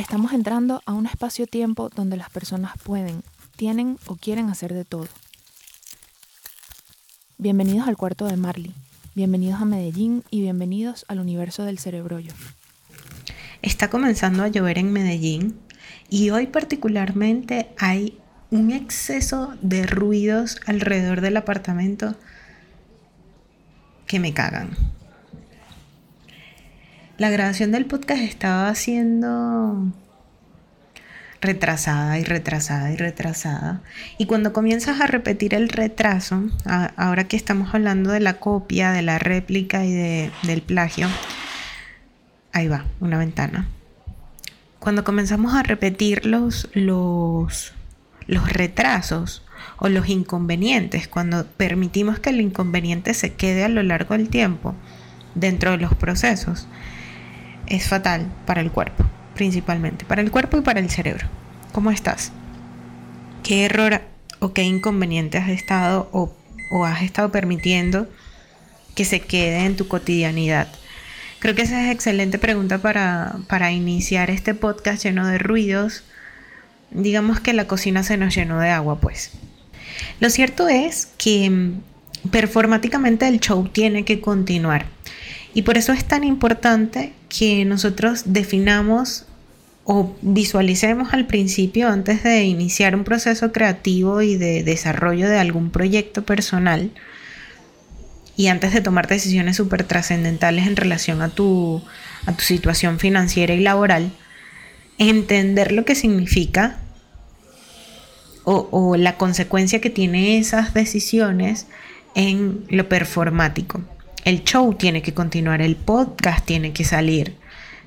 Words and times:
Estamos 0.00 0.32
entrando 0.32 0.80
a 0.86 0.94
un 0.94 1.04
espacio-tiempo 1.04 1.90
donde 1.90 2.16
las 2.16 2.30
personas 2.30 2.72
pueden, 2.82 3.22
tienen 3.54 3.98
o 4.06 4.16
quieren 4.16 4.48
hacer 4.48 4.72
de 4.72 4.86
todo. 4.86 5.06
Bienvenidos 7.36 7.86
al 7.86 7.98
cuarto 7.98 8.24
de 8.24 8.38
Marley, 8.38 8.72
bienvenidos 9.14 9.60
a 9.60 9.66
Medellín 9.66 10.24
y 10.30 10.40
bienvenidos 10.40 11.04
al 11.08 11.20
universo 11.20 11.64
del 11.64 11.78
cerebrollo. 11.78 12.32
Está 13.60 13.90
comenzando 13.90 14.42
a 14.42 14.48
llover 14.48 14.78
en 14.78 14.90
Medellín 14.90 15.60
y 16.08 16.30
hoy 16.30 16.46
particularmente 16.46 17.68
hay 17.76 18.18
un 18.50 18.70
exceso 18.70 19.54
de 19.60 19.84
ruidos 19.84 20.62
alrededor 20.64 21.20
del 21.20 21.36
apartamento 21.36 22.16
que 24.06 24.18
me 24.18 24.32
cagan. 24.32 24.70
La 27.20 27.28
grabación 27.28 27.70
del 27.70 27.84
podcast 27.84 28.22
estaba 28.22 28.74
siendo 28.74 29.92
retrasada 31.42 32.18
y 32.18 32.24
retrasada 32.24 32.92
y 32.92 32.96
retrasada. 32.96 33.82
Y 34.16 34.24
cuando 34.24 34.54
comienzas 34.54 35.02
a 35.02 35.06
repetir 35.06 35.52
el 35.52 35.68
retraso, 35.68 36.44
ahora 36.96 37.24
que 37.24 37.36
estamos 37.36 37.74
hablando 37.74 38.10
de 38.10 38.20
la 38.20 38.38
copia, 38.38 38.92
de 38.92 39.02
la 39.02 39.18
réplica 39.18 39.84
y 39.84 39.92
del 39.92 40.62
plagio, 40.62 41.08
ahí 42.54 42.68
va, 42.68 42.86
una 43.00 43.18
ventana. 43.18 43.68
Cuando 44.78 45.04
comenzamos 45.04 45.52
a 45.52 45.62
repetir 45.62 46.24
los, 46.24 46.70
los, 46.72 47.74
los 48.28 48.50
retrasos 48.50 49.44
o 49.76 49.90
los 49.90 50.08
inconvenientes, 50.08 51.06
cuando 51.06 51.44
permitimos 51.44 52.18
que 52.18 52.30
el 52.30 52.40
inconveniente 52.40 53.12
se 53.12 53.34
quede 53.34 53.64
a 53.64 53.68
lo 53.68 53.82
largo 53.82 54.16
del 54.16 54.30
tiempo 54.30 54.74
dentro 55.34 55.72
de 55.72 55.76
los 55.76 55.94
procesos, 55.94 56.66
es 57.70 57.88
fatal 57.88 58.30
para 58.44 58.60
el 58.60 58.70
cuerpo, 58.70 59.04
principalmente, 59.34 60.04
para 60.04 60.20
el 60.20 60.30
cuerpo 60.30 60.58
y 60.58 60.60
para 60.60 60.80
el 60.80 60.90
cerebro. 60.90 61.26
¿Cómo 61.72 61.90
estás? 61.90 62.32
¿Qué 63.42 63.64
error 63.64 64.02
o 64.40 64.52
qué 64.52 64.64
inconveniente 64.64 65.38
has 65.38 65.48
estado 65.48 66.10
o, 66.12 66.34
has 66.84 67.02
estado 67.02 67.32
permitiendo 67.32 68.08
que 68.94 69.04
se 69.04 69.20
quede 69.20 69.64
en 69.64 69.76
tu 69.76 69.88
cotidianidad? 69.88 70.68
Creo 71.38 71.54
que 71.54 71.62
esa 71.62 71.82
es 71.86 71.92
excelente 71.92 72.38
pregunta 72.38 72.78
para, 72.78 73.36
para 73.48 73.72
iniciar 73.72 74.30
este 74.30 74.54
podcast 74.54 75.02
lleno 75.02 75.26
de 75.26 75.38
ruidos. 75.38 76.04
Digamos 76.90 77.40
que 77.40 77.54
la 77.54 77.66
cocina 77.66 78.02
se 78.02 78.18
nos 78.18 78.34
llenó 78.34 78.60
de 78.60 78.70
agua, 78.70 79.00
pues. 79.00 79.30
Lo 80.18 80.28
cierto 80.28 80.68
es 80.68 81.06
que 81.16 81.48
mm, 81.48 81.80
performáticamente 82.30 83.26
el 83.28 83.40
show 83.40 83.68
tiene 83.68 84.04
que 84.04 84.20
continuar. 84.20 84.86
Y 85.54 85.62
por 85.62 85.76
eso 85.76 85.92
es 85.92 86.04
tan 86.04 86.24
importante 86.24 87.12
que 87.28 87.64
nosotros 87.64 88.22
definamos 88.26 89.26
o 89.84 90.14
visualicemos 90.22 91.12
al 91.12 91.26
principio, 91.26 91.88
antes 91.88 92.22
de 92.22 92.44
iniciar 92.44 92.94
un 92.94 93.02
proceso 93.02 93.50
creativo 93.50 94.22
y 94.22 94.36
de 94.36 94.62
desarrollo 94.62 95.28
de 95.28 95.38
algún 95.38 95.70
proyecto 95.70 96.22
personal, 96.24 96.90
y 98.36 98.46
antes 98.46 98.72
de 98.72 98.80
tomar 98.80 99.08
decisiones 99.08 99.56
súper 99.56 99.84
trascendentales 99.84 100.66
en 100.66 100.76
relación 100.76 101.22
a 101.22 101.28
tu, 101.28 101.82
a 102.26 102.32
tu 102.32 102.42
situación 102.42 102.98
financiera 102.98 103.52
y 103.52 103.60
laboral, 103.60 104.12
entender 104.98 105.72
lo 105.72 105.84
que 105.84 105.94
significa 105.94 106.78
o, 108.44 108.68
o 108.70 108.96
la 108.96 109.16
consecuencia 109.16 109.80
que 109.80 109.90
tiene 109.90 110.38
esas 110.38 110.72
decisiones 110.72 111.66
en 112.14 112.64
lo 112.68 112.88
performático 112.88 113.82
el 114.24 114.44
show 114.44 114.74
tiene 114.74 115.02
que 115.02 115.14
continuar, 115.14 115.62
el 115.62 115.76
podcast 115.76 116.44
tiene 116.44 116.72
que 116.72 116.84
salir. 116.84 117.36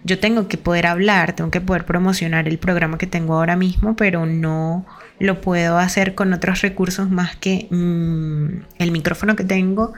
Yo 0.03 0.19
tengo 0.19 0.47
que 0.47 0.57
poder 0.57 0.87
hablar, 0.87 1.33
tengo 1.33 1.49
que 1.49 1.61
poder 1.61 1.85
promocionar 1.85 2.47
el 2.47 2.57
programa 2.57 2.97
que 2.97 3.07
tengo 3.07 3.35
ahora 3.35 3.55
mismo, 3.55 3.95
pero 3.95 4.25
no 4.25 4.85
lo 5.19 5.39
puedo 5.39 5.77
hacer 5.77 6.15
con 6.15 6.33
otros 6.33 6.61
recursos 6.61 7.09
más 7.09 7.35
que 7.37 7.67
mm, 7.69 8.81
el 8.81 8.91
micrófono 8.91 9.35
que 9.35 9.45
tengo, 9.45 9.93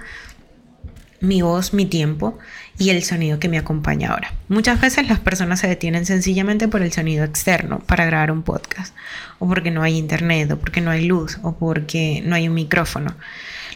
mi 1.22 1.42
voz, 1.42 1.74
mi 1.74 1.86
tiempo 1.86 2.38
y 2.78 2.90
el 2.90 3.04
sonido 3.04 3.40
que 3.40 3.50
me 3.50 3.58
acompaña 3.58 4.12
ahora. 4.12 4.34
Muchas 4.48 4.80
veces 4.80 5.08
las 5.08 5.20
personas 5.20 5.60
se 5.60 5.68
detienen 5.68 6.06
sencillamente 6.06 6.68
por 6.68 6.82
el 6.82 6.92
sonido 6.92 7.24
externo 7.24 7.80
para 7.80 8.06
grabar 8.06 8.32
un 8.32 8.44
podcast, 8.44 8.94
o 9.40 9.48
porque 9.48 9.72
no 9.72 9.82
hay 9.82 9.98
internet, 9.98 10.52
o 10.52 10.60
porque 10.60 10.82
no 10.82 10.92
hay 10.92 11.06
luz, 11.06 11.40
o 11.42 11.56
porque 11.56 12.22
no 12.26 12.36
hay 12.36 12.48
un 12.48 12.54
micrófono. 12.54 13.16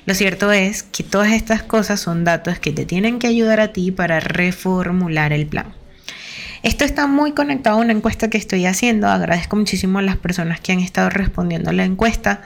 Lo 0.06 0.14
cierto 0.14 0.52
es 0.52 0.84
que 0.84 1.04
todas 1.04 1.32
estas 1.32 1.64
cosas 1.64 2.00
son 2.00 2.24
datos 2.24 2.60
que 2.60 2.72
te 2.72 2.86
tienen 2.86 3.20
que 3.20 3.28
ayudar 3.28 3.60
a 3.60 3.74
ti 3.74 3.92
para 3.92 4.20
reformular 4.20 5.34
el 5.34 5.46
plan. 5.46 5.74
Esto 6.62 6.84
está 6.84 7.08
muy 7.08 7.32
conectado 7.32 7.78
a 7.78 7.82
una 7.82 7.94
encuesta 7.94 8.30
que 8.30 8.38
estoy 8.38 8.66
haciendo. 8.66 9.08
Agradezco 9.08 9.56
muchísimo 9.56 10.00
a 10.00 10.02
las 10.02 10.18
personas 10.18 10.60
que 10.60 10.74
han 10.74 10.80
estado 10.80 11.10
respondiendo 11.10 11.70
a 11.70 11.74
la 11.74 11.86
encuesta, 11.86 12.42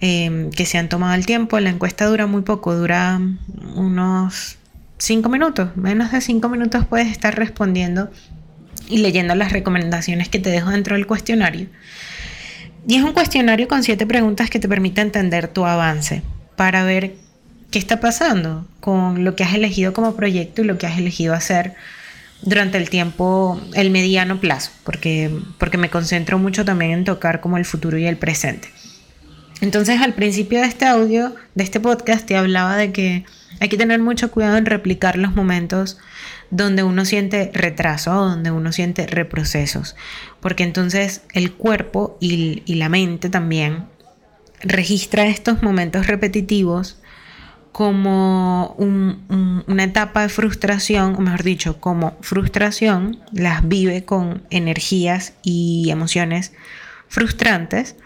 em, 0.00 0.50
que 0.50 0.64
se 0.64 0.78
han 0.78 0.88
tomado 0.88 1.14
el 1.14 1.26
tiempo. 1.26 1.60
La 1.60 1.70
encuesta 1.70 2.06
dura 2.06 2.26
muy 2.26 2.42
poco, 2.42 2.74
dura 2.74 3.20
unos 3.74 4.56
5 4.96 5.28
minutos. 5.28 5.76
Menos 5.76 6.10
de 6.12 6.22
5 6.22 6.48
minutos 6.48 6.86
puedes 6.86 7.08
estar 7.08 7.36
respondiendo 7.36 8.10
y 8.88 8.98
leyendo 8.98 9.34
las 9.34 9.52
recomendaciones 9.52 10.30
que 10.30 10.38
te 10.38 10.50
dejo 10.50 10.70
dentro 10.70 10.96
del 10.96 11.06
cuestionario. 11.06 11.66
Y 12.88 12.96
es 12.96 13.02
un 13.02 13.12
cuestionario 13.12 13.68
con 13.68 13.82
7 13.82 14.06
preguntas 14.06 14.48
que 14.48 14.58
te 14.58 14.68
permite 14.68 15.02
entender 15.02 15.48
tu 15.48 15.66
avance 15.66 16.22
para 16.60 16.84
ver 16.84 17.14
qué 17.70 17.78
está 17.78 18.00
pasando 18.00 18.66
con 18.80 19.24
lo 19.24 19.34
que 19.34 19.44
has 19.44 19.54
elegido 19.54 19.94
como 19.94 20.14
proyecto 20.14 20.60
y 20.60 20.66
lo 20.66 20.76
que 20.76 20.86
has 20.86 20.98
elegido 20.98 21.32
hacer 21.32 21.72
durante 22.42 22.76
el 22.76 22.90
tiempo, 22.90 23.58
el 23.72 23.88
mediano 23.88 24.40
plazo, 24.40 24.70
porque, 24.84 25.30
porque 25.56 25.78
me 25.78 25.88
concentro 25.88 26.38
mucho 26.38 26.66
también 26.66 26.90
en 26.90 27.04
tocar 27.04 27.40
como 27.40 27.56
el 27.56 27.64
futuro 27.64 27.96
y 27.96 28.04
el 28.04 28.18
presente. 28.18 28.68
Entonces 29.62 30.02
al 30.02 30.12
principio 30.12 30.60
de 30.60 30.66
este 30.66 30.84
audio, 30.84 31.34
de 31.54 31.64
este 31.64 31.80
podcast, 31.80 32.26
te 32.26 32.36
hablaba 32.36 32.76
de 32.76 32.92
que 32.92 33.24
hay 33.58 33.70
que 33.70 33.78
tener 33.78 33.98
mucho 33.98 34.30
cuidado 34.30 34.58
en 34.58 34.66
replicar 34.66 35.16
los 35.16 35.34
momentos 35.34 35.96
donde 36.50 36.82
uno 36.82 37.06
siente 37.06 37.50
retraso, 37.54 38.12
donde 38.12 38.50
uno 38.50 38.70
siente 38.70 39.06
reprocesos, 39.06 39.96
porque 40.40 40.64
entonces 40.64 41.22
el 41.32 41.54
cuerpo 41.54 42.18
y, 42.20 42.62
y 42.66 42.74
la 42.74 42.90
mente 42.90 43.30
también 43.30 43.86
registra 44.60 45.26
estos 45.26 45.62
momentos 45.62 46.06
repetitivos 46.06 46.98
como 47.72 48.74
una 48.78 49.84
etapa 49.84 50.22
de 50.22 50.28
frustración, 50.28 51.14
o 51.14 51.20
mejor 51.20 51.44
dicho, 51.44 51.80
como 51.80 52.16
frustración, 52.20 53.20
las 53.32 53.66
vive 53.66 54.04
con 54.04 54.42
energías 54.50 55.34
y 55.42 55.88
emociones 55.90 56.52
frustrantes 57.08 57.96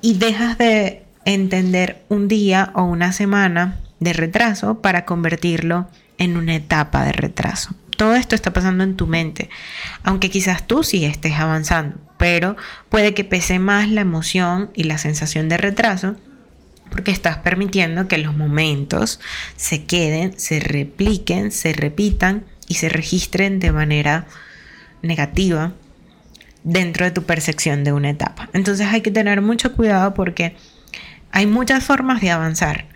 y 0.00 0.14
dejas 0.14 0.58
de 0.58 1.04
entender 1.24 2.02
un 2.08 2.28
día 2.28 2.70
o 2.74 2.84
una 2.84 3.12
semana 3.12 3.80
de 3.98 4.12
retraso 4.12 4.80
para 4.80 5.04
convertirlo 5.04 5.88
en 6.20 6.36
una 6.36 6.54
etapa 6.54 7.04
de 7.04 7.12
retraso. 7.12 7.74
Todo 7.96 8.14
esto 8.14 8.36
está 8.36 8.52
pasando 8.52 8.84
en 8.84 8.96
tu 8.96 9.08
mente, 9.08 9.50
aunque 10.04 10.30
quizás 10.30 10.66
tú 10.66 10.84
sí 10.84 11.04
estés 11.04 11.34
avanzando, 11.34 11.96
pero 12.18 12.56
puede 12.88 13.12
que 13.14 13.24
pese 13.24 13.58
más 13.58 13.88
la 13.88 14.02
emoción 14.02 14.70
y 14.74 14.84
la 14.84 14.98
sensación 14.98 15.48
de 15.48 15.56
retraso 15.56 16.16
porque 16.90 17.10
estás 17.10 17.38
permitiendo 17.38 18.08
que 18.08 18.18
los 18.18 18.36
momentos 18.36 19.20
se 19.56 19.84
queden, 19.84 20.38
se 20.38 20.60
repliquen, 20.60 21.52
se 21.52 21.72
repitan 21.72 22.44
y 22.68 22.74
se 22.74 22.88
registren 22.88 23.60
de 23.60 23.72
manera 23.72 24.26
negativa 25.02 25.72
dentro 26.64 27.04
de 27.04 27.12
tu 27.12 27.24
percepción 27.24 27.84
de 27.84 27.92
una 27.92 28.10
etapa. 28.10 28.48
Entonces 28.52 28.86
hay 28.88 29.00
que 29.00 29.10
tener 29.10 29.40
mucho 29.40 29.74
cuidado 29.74 30.14
porque 30.14 30.56
hay 31.32 31.46
muchas 31.46 31.84
formas 31.84 32.20
de 32.20 32.30
avanzar 32.30 32.86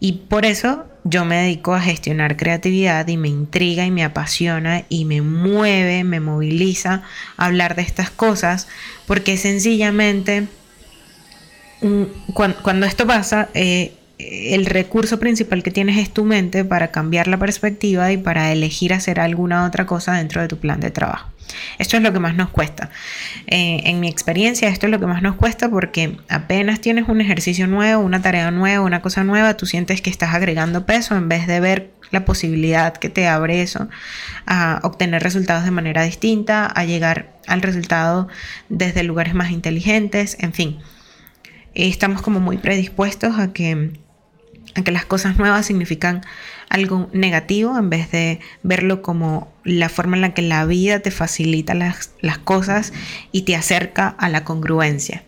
y 0.00 0.24
por 0.28 0.44
eso 0.44 0.89
yo 1.04 1.24
me 1.24 1.36
dedico 1.36 1.74
a 1.74 1.80
gestionar 1.80 2.36
creatividad 2.36 3.06
y 3.08 3.16
me 3.16 3.28
intriga 3.28 3.84
y 3.84 3.90
me 3.90 4.04
apasiona 4.04 4.84
y 4.88 5.04
me 5.04 5.22
mueve, 5.22 6.04
me 6.04 6.20
moviliza 6.20 7.02
a 7.36 7.46
hablar 7.46 7.76
de 7.76 7.82
estas 7.82 8.10
cosas, 8.10 8.68
porque 9.06 9.36
sencillamente 9.36 10.48
cuando, 12.34 12.86
esto 12.86 13.06
pasa, 13.06 13.48
eh, 13.54 13.94
el 14.18 14.66
recurso 14.66 15.18
principal 15.18 15.62
que 15.62 15.70
tienes 15.70 15.96
es 15.96 16.10
tu 16.10 16.24
mente 16.24 16.64
para 16.64 16.90
cambiar 16.90 17.26
la 17.26 17.38
perspectiva 17.38 18.12
y 18.12 18.18
para 18.18 18.52
elegir 18.52 18.92
hacer 18.92 19.18
alguna 19.18 19.64
otra 19.66 19.86
cosa 19.86 20.12
dentro 20.14 20.42
de 20.42 20.48
tu 20.48 20.58
plan 20.58 20.80
de 20.80 20.90
trabajo. 20.90 21.30
Esto 21.78 21.96
es 21.96 22.02
lo 22.02 22.12
que 22.12 22.20
más 22.20 22.34
nos 22.34 22.50
cuesta. 22.50 22.90
Eh, 23.46 23.80
en 23.84 24.00
mi 24.00 24.08
experiencia, 24.08 24.68
esto 24.68 24.86
es 24.86 24.92
lo 24.92 25.00
que 25.00 25.06
más 25.06 25.22
nos 25.22 25.36
cuesta 25.36 25.68
porque 25.68 26.18
apenas 26.28 26.80
tienes 26.80 27.08
un 27.08 27.20
ejercicio 27.20 27.66
nuevo, 27.66 28.02
una 28.02 28.22
tarea 28.22 28.50
nueva, 28.50 28.84
una 28.84 29.02
cosa 29.02 29.24
nueva, 29.24 29.56
tú 29.56 29.66
sientes 29.66 30.02
que 30.02 30.10
estás 30.10 30.34
agregando 30.34 30.86
peso 30.86 31.16
en 31.16 31.28
vez 31.28 31.46
de 31.46 31.60
ver 31.60 31.90
la 32.10 32.24
posibilidad 32.24 32.96
que 32.96 33.08
te 33.08 33.28
abre 33.28 33.62
eso 33.62 33.88
a 34.46 34.80
obtener 34.82 35.22
resultados 35.22 35.64
de 35.64 35.70
manera 35.70 36.02
distinta, 36.02 36.66
a 36.66 36.84
llegar 36.84 37.32
al 37.46 37.62
resultado 37.62 38.28
desde 38.68 39.02
lugares 39.02 39.34
más 39.34 39.50
inteligentes, 39.50 40.36
en 40.40 40.52
fin. 40.52 40.78
Estamos 41.74 42.20
como 42.22 42.40
muy 42.40 42.58
predispuestos 42.58 43.38
a 43.38 43.52
que 43.52 43.92
a 44.74 44.82
que 44.82 44.92
las 44.92 45.04
cosas 45.04 45.36
nuevas 45.36 45.66
significan 45.66 46.22
algo 46.68 47.08
negativo 47.12 47.76
en 47.76 47.90
vez 47.90 48.10
de 48.10 48.40
verlo 48.62 49.02
como 49.02 49.52
la 49.64 49.88
forma 49.88 50.16
en 50.16 50.22
la 50.22 50.34
que 50.34 50.42
la 50.42 50.64
vida 50.64 51.00
te 51.00 51.10
facilita 51.10 51.74
las, 51.74 52.12
las 52.20 52.38
cosas 52.38 52.92
y 53.32 53.42
te 53.42 53.56
acerca 53.56 54.08
a 54.08 54.28
la 54.28 54.44
congruencia. 54.44 55.24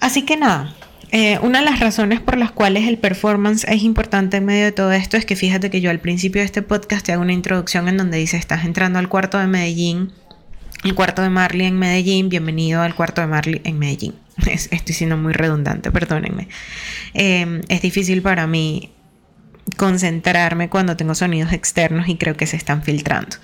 Así 0.00 0.22
que 0.22 0.36
nada, 0.36 0.74
eh, 1.16 1.38
una 1.42 1.60
de 1.60 1.64
las 1.64 1.80
razones 1.80 2.20
por 2.20 2.36
las 2.36 2.50
cuales 2.50 2.88
el 2.88 2.98
performance 2.98 3.64
es 3.68 3.82
importante 3.82 4.38
en 4.38 4.44
medio 4.44 4.64
de 4.64 4.72
todo 4.72 4.92
esto 4.92 5.16
es 5.16 5.24
que 5.24 5.36
fíjate 5.36 5.70
que 5.70 5.80
yo 5.80 5.90
al 5.90 6.00
principio 6.00 6.40
de 6.42 6.46
este 6.46 6.60
podcast 6.60 7.06
te 7.06 7.12
hago 7.12 7.22
una 7.22 7.32
introducción 7.32 7.88
en 7.88 7.96
donde 7.96 8.18
dice 8.18 8.36
estás 8.36 8.64
entrando 8.64 8.98
al 8.98 9.08
cuarto 9.08 9.38
de 9.38 9.46
Medellín, 9.46 10.12
el 10.84 10.94
cuarto 10.94 11.22
de 11.22 11.30
Marley 11.30 11.66
en 11.66 11.78
Medellín, 11.78 12.28
bienvenido 12.28 12.82
al 12.82 12.94
cuarto 12.94 13.22
de 13.22 13.26
Marley 13.26 13.60
en 13.64 13.78
Medellín. 13.78 14.14
estoy 14.46 14.94
siendo 14.94 15.16
muy 15.16 15.32
redundante, 15.32 15.90
perdónenme. 15.90 16.48
Em, 17.14 17.62
es 17.68 17.80
difícil 17.80 18.20
para 18.20 18.46
mí 18.46 18.92
concentrarme 19.78 20.68
cuando 20.68 20.94
tengo 20.94 21.14
sonidos 21.14 21.52
externos 21.54 22.06
y 22.08 22.16
creo 22.16 22.36
que 22.36 22.46
se 22.46 22.56
están 22.56 22.82
filtrando. 22.82 23.36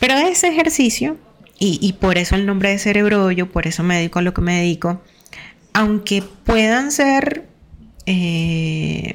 Pero 0.00 0.14
ese 0.14 0.48
ejercicio, 0.48 1.16
y, 1.58 1.94
por 1.94 2.18
eso 2.18 2.34
el 2.34 2.44
nombre 2.44 2.68
de 2.68 2.78
cerebro, 2.78 3.30
yo 3.30 3.50
por 3.50 3.66
eso 3.66 3.82
me 3.82 3.96
dedico 3.96 4.18
a 4.18 4.22
lo 4.22 4.34
que 4.34 4.42
me 4.42 4.58
dedico, 4.58 5.02
aunque 5.72 6.22
puedan 6.44 6.92
ser 6.92 7.46
eh, 8.04 9.14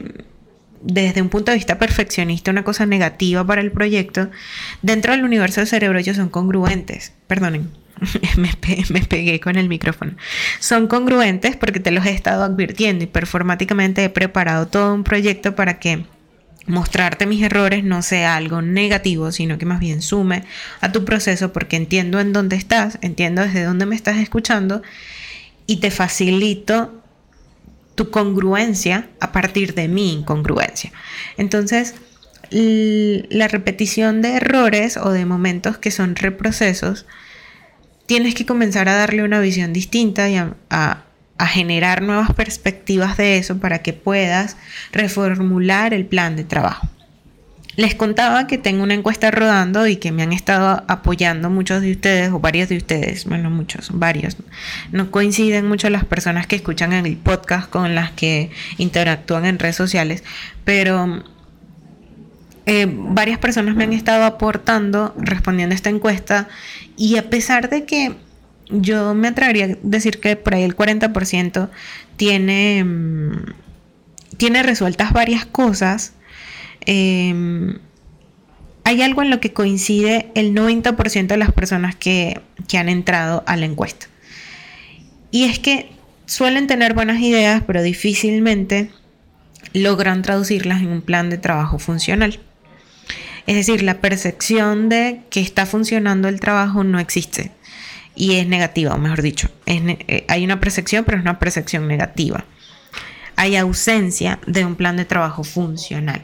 desde 0.84 1.22
un 1.22 1.30
punto 1.30 1.52
de 1.52 1.58
vista 1.58 1.78
perfeccionista 1.78 2.52
una 2.52 2.64
cosa 2.64 2.86
negativa 2.86 3.46
para 3.46 3.62
el 3.62 3.72
proyecto, 3.72 4.30
dentro 4.82 5.12
del 5.12 5.24
universo 5.24 5.62
de 5.62 5.68
cerebro 5.68 6.00
ellos 6.00 6.18
son 6.18 6.30
congruentes. 6.30 7.14
Perdonen, 7.28 7.70
me, 8.38 8.52
me, 8.90 9.06
pegué 9.06 9.40
con 9.40 9.58
el 9.58 9.70
micrófono. 9.70 10.16
Son 10.60 10.88
congruentes 10.88 11.56
porque 11.56 11.80
te 11.80 11.92
los 11.92 12.06
he 12.06 12.12
estado 12.12 12.44
advirtiendo 12.44 13.04
y 13.04 13.08
performáticamente 13.08 14.04
he 14.04 14.10
preparado 14.10 14.68
todo 14.68 14.94
un 14.94 15.04
proyecto 15.04 15.56
para 15.56 15.80
que 15.80 16.06
mostrarte 16.68 17.26
mis 17.26 17.44
errores 17.44 17.84
no 17.84 18.02
sea 18.02 18.36
algo 18.36 18.62
negativo, 18.62 19.32
sino 19.32 19.58
que 19.58 19.66
más 19.66 19.80
bien 19.80 20.02
sume 20.02 20.44
a 20.80 20.92
tu 20.92 21.06
proceso 21.06 21.52
porque 21.54 21.76
entiendo 21.76 22.20
en 22.20 22.34
dónde 22.34 22.56
estás, 22.56 22.98
entiendo 23.02 23.42
desde 23.42 23.64
dónde 23.64 23.86
me 23.86 23.96
estás 23.96 24.18
escuchando 24.18 24.82
y 25.66 25.78
te 25.78 25.92
facilito 25.92 27.01
tu 28.02 28.10
congruencia 28.10 29.10
a 29.20 29.32
partir 29.32 29.76
de 29.76 29.88
mi 29.88 30.12
incongruencia. 30.12 30.92
Entonces, 31.38 31.94
la 32.50 33.48
repetición 33.48 34.24
de 34.24 34.38
errores 34.38 34.98
o 34.98 35.12
de 35.12 35.26
momentos 35.26 35.78
que 35.78 35.92
son 35.92 36.16
reprocesos, 36.16 37.06
tienes 38.08 38.34
que 38.34 38.48
comenzar 38.48 38.90
a 38.90 38.96
darle 38.96 39.24
una 39.24 39.40
visión 39.40 39.72
distinta 39.72 40.30
y 40.30 40.38
a, 40.38 40.56
a 40.72 41.48
generar 41.48 42.02
nuevas 42.02 42.34
perspectivas 42.34 43.18
de 43.18 43.38
eso 43.38 43.60
para 43.60 43.84
que 43.84 43.94
puedas 43.94 44.58
reformular 44.92 45.94
el 45.94 46.08
plan 46.08 46.36
de 46.36 46.44
trabajo. 46.44 46.90
Les 47.78 47.96
contaba 47.96 48.48
que 48.48 48.58
tengo 48.58 48.84
una 48.84 48.94
encuesta 48.94 49.32
rodando 49.32 49.88
y 49.88 49.96
que 49.96 50.12
me 50.12 50.24
han 50.24 50.34
estado 50.34 50.84
apoyando 50.88 51.50
muchos 51.50 51.82
de 51.82 51.92
ustedes 51.92 52.32
o 52.32 52.40
varios 52.40 52.68
de 52.68 52.78
ustedes, 52.78 53.26
bueno, 53.26 53.50
muchos, 53.50 53.92
varios. 53.94 54.36
No 54.92 55.10
coinciden 55.10 55.68
mucho 55.68 55.90
las 55.90 56.04
personas 56.04 56.48
que 56.48 56.58
escuchan 56.58 56.92
el 56.92 57.16
podcast 57.16 57.70
con 57.70 57.96
las 57.96 58.12
que 58.12 58.52
interactúan 58.78 59.46
en 59.46 59.58
redes 59.58 59.78
sociales, 59.78 60.24
pero 60.66 61.24
eh, 62.66 62.88
varias 62.90 63.40
personas 63.40 63.76
me 63.76 63.86
han 63.86 63.94
estado 63.94 64.26
aportando 64.26 65.16
respondiendo 65.18 65.74
a 65.74 65.76
esta 65.76 65.90
encuesta 65.90 66.50
y 66.98 67.18
a 67.18 67.30
pesar 67.30 67.70
de 67.70 67.86
que 67.86 68.16
yo 68.70 69.14
me 69.14 69.30
atrevería 69.30 69.66
a 69.66 69.78
decir 69.82 70.20
que 70.20 70.36
por 70.36 70.56
ahí 70.56 70.64
el 70.64 70.76
40% 70.76 71.70
tiene, 72.18 72.84
mm, 72.84 73.54
tiene 74.38 74.64
resueltas 74.64 75.14
varias 75.14 75.46
cosas, 75.46 76.14
Em, 76.86 77.80
hay 78.84 79.02
algo 79.02 79.22
en 79.22 79.30
lo 79.30 79.40
que 79.40 79.54
coincide 79.54 80.32
el 80.36 80.54
90% 80.54 81.28
de 81.28 81.38
las 81.38 81.52
personas 81.52 81.96
que, 81.96 82.42
que 82.68 82.78
han 82.78 82.90
entrado 82.90 83.44
a 83.48 83.56
la 83.58 83.66
encuesta. 83.66 84.08
Y 85.32 85.46
es 85.46 85.60
que 85.60 85.92
suelen 86.26 86.68
tener 86.68 86.94
buenas 86.94 87.22
ideas, 87.22 87.64
pero 87.66 87.82
difícilmente 87.82 88.90
logran 89.74 90.22
traducirlas 90.22 90.82
en 90.82 90.90
un 90.90 91.02
plan 91.02 91.30
de 91.30 91.38
trabajo 91.38 91.80
funcional. 91.80 92.40
Es 93.48 93.56
decir, 93.56 93.82
la 93.84 94.02
percepción 94.02 94.90
de 94.90 95.22
que 95.30 95.42
está 95.42 95.66
funcionando 95.66 96.28
el 96.28 96.40
trabajo 96.40 96.84
no 96.84 97.00
existe 97.00 97.52
y 98.16 98.36
es 98.36 98.48
negativa, 98.48 98.94
o 98.94 98.98
mejor 98.98 99.22
dicho, 99.22 99.50
eh, 99.66 100.26
hay 100.28 100.44
una 100.44 100.60
percepción, 100.60 101.06
pero 101.06 101.18
es 101.18 101.24
una 101.24 101.40
percepción 101.40 101.88
negativa. 101.88 102.46
Hay 103.36 103.56
ausencia 103.56 104.40
de 104.46 104.66
un 104.66 104.76
plan 104.76 104.98
de 104.98 105.06
trabajo 105.06 105.44
funcional. 105.44 106.22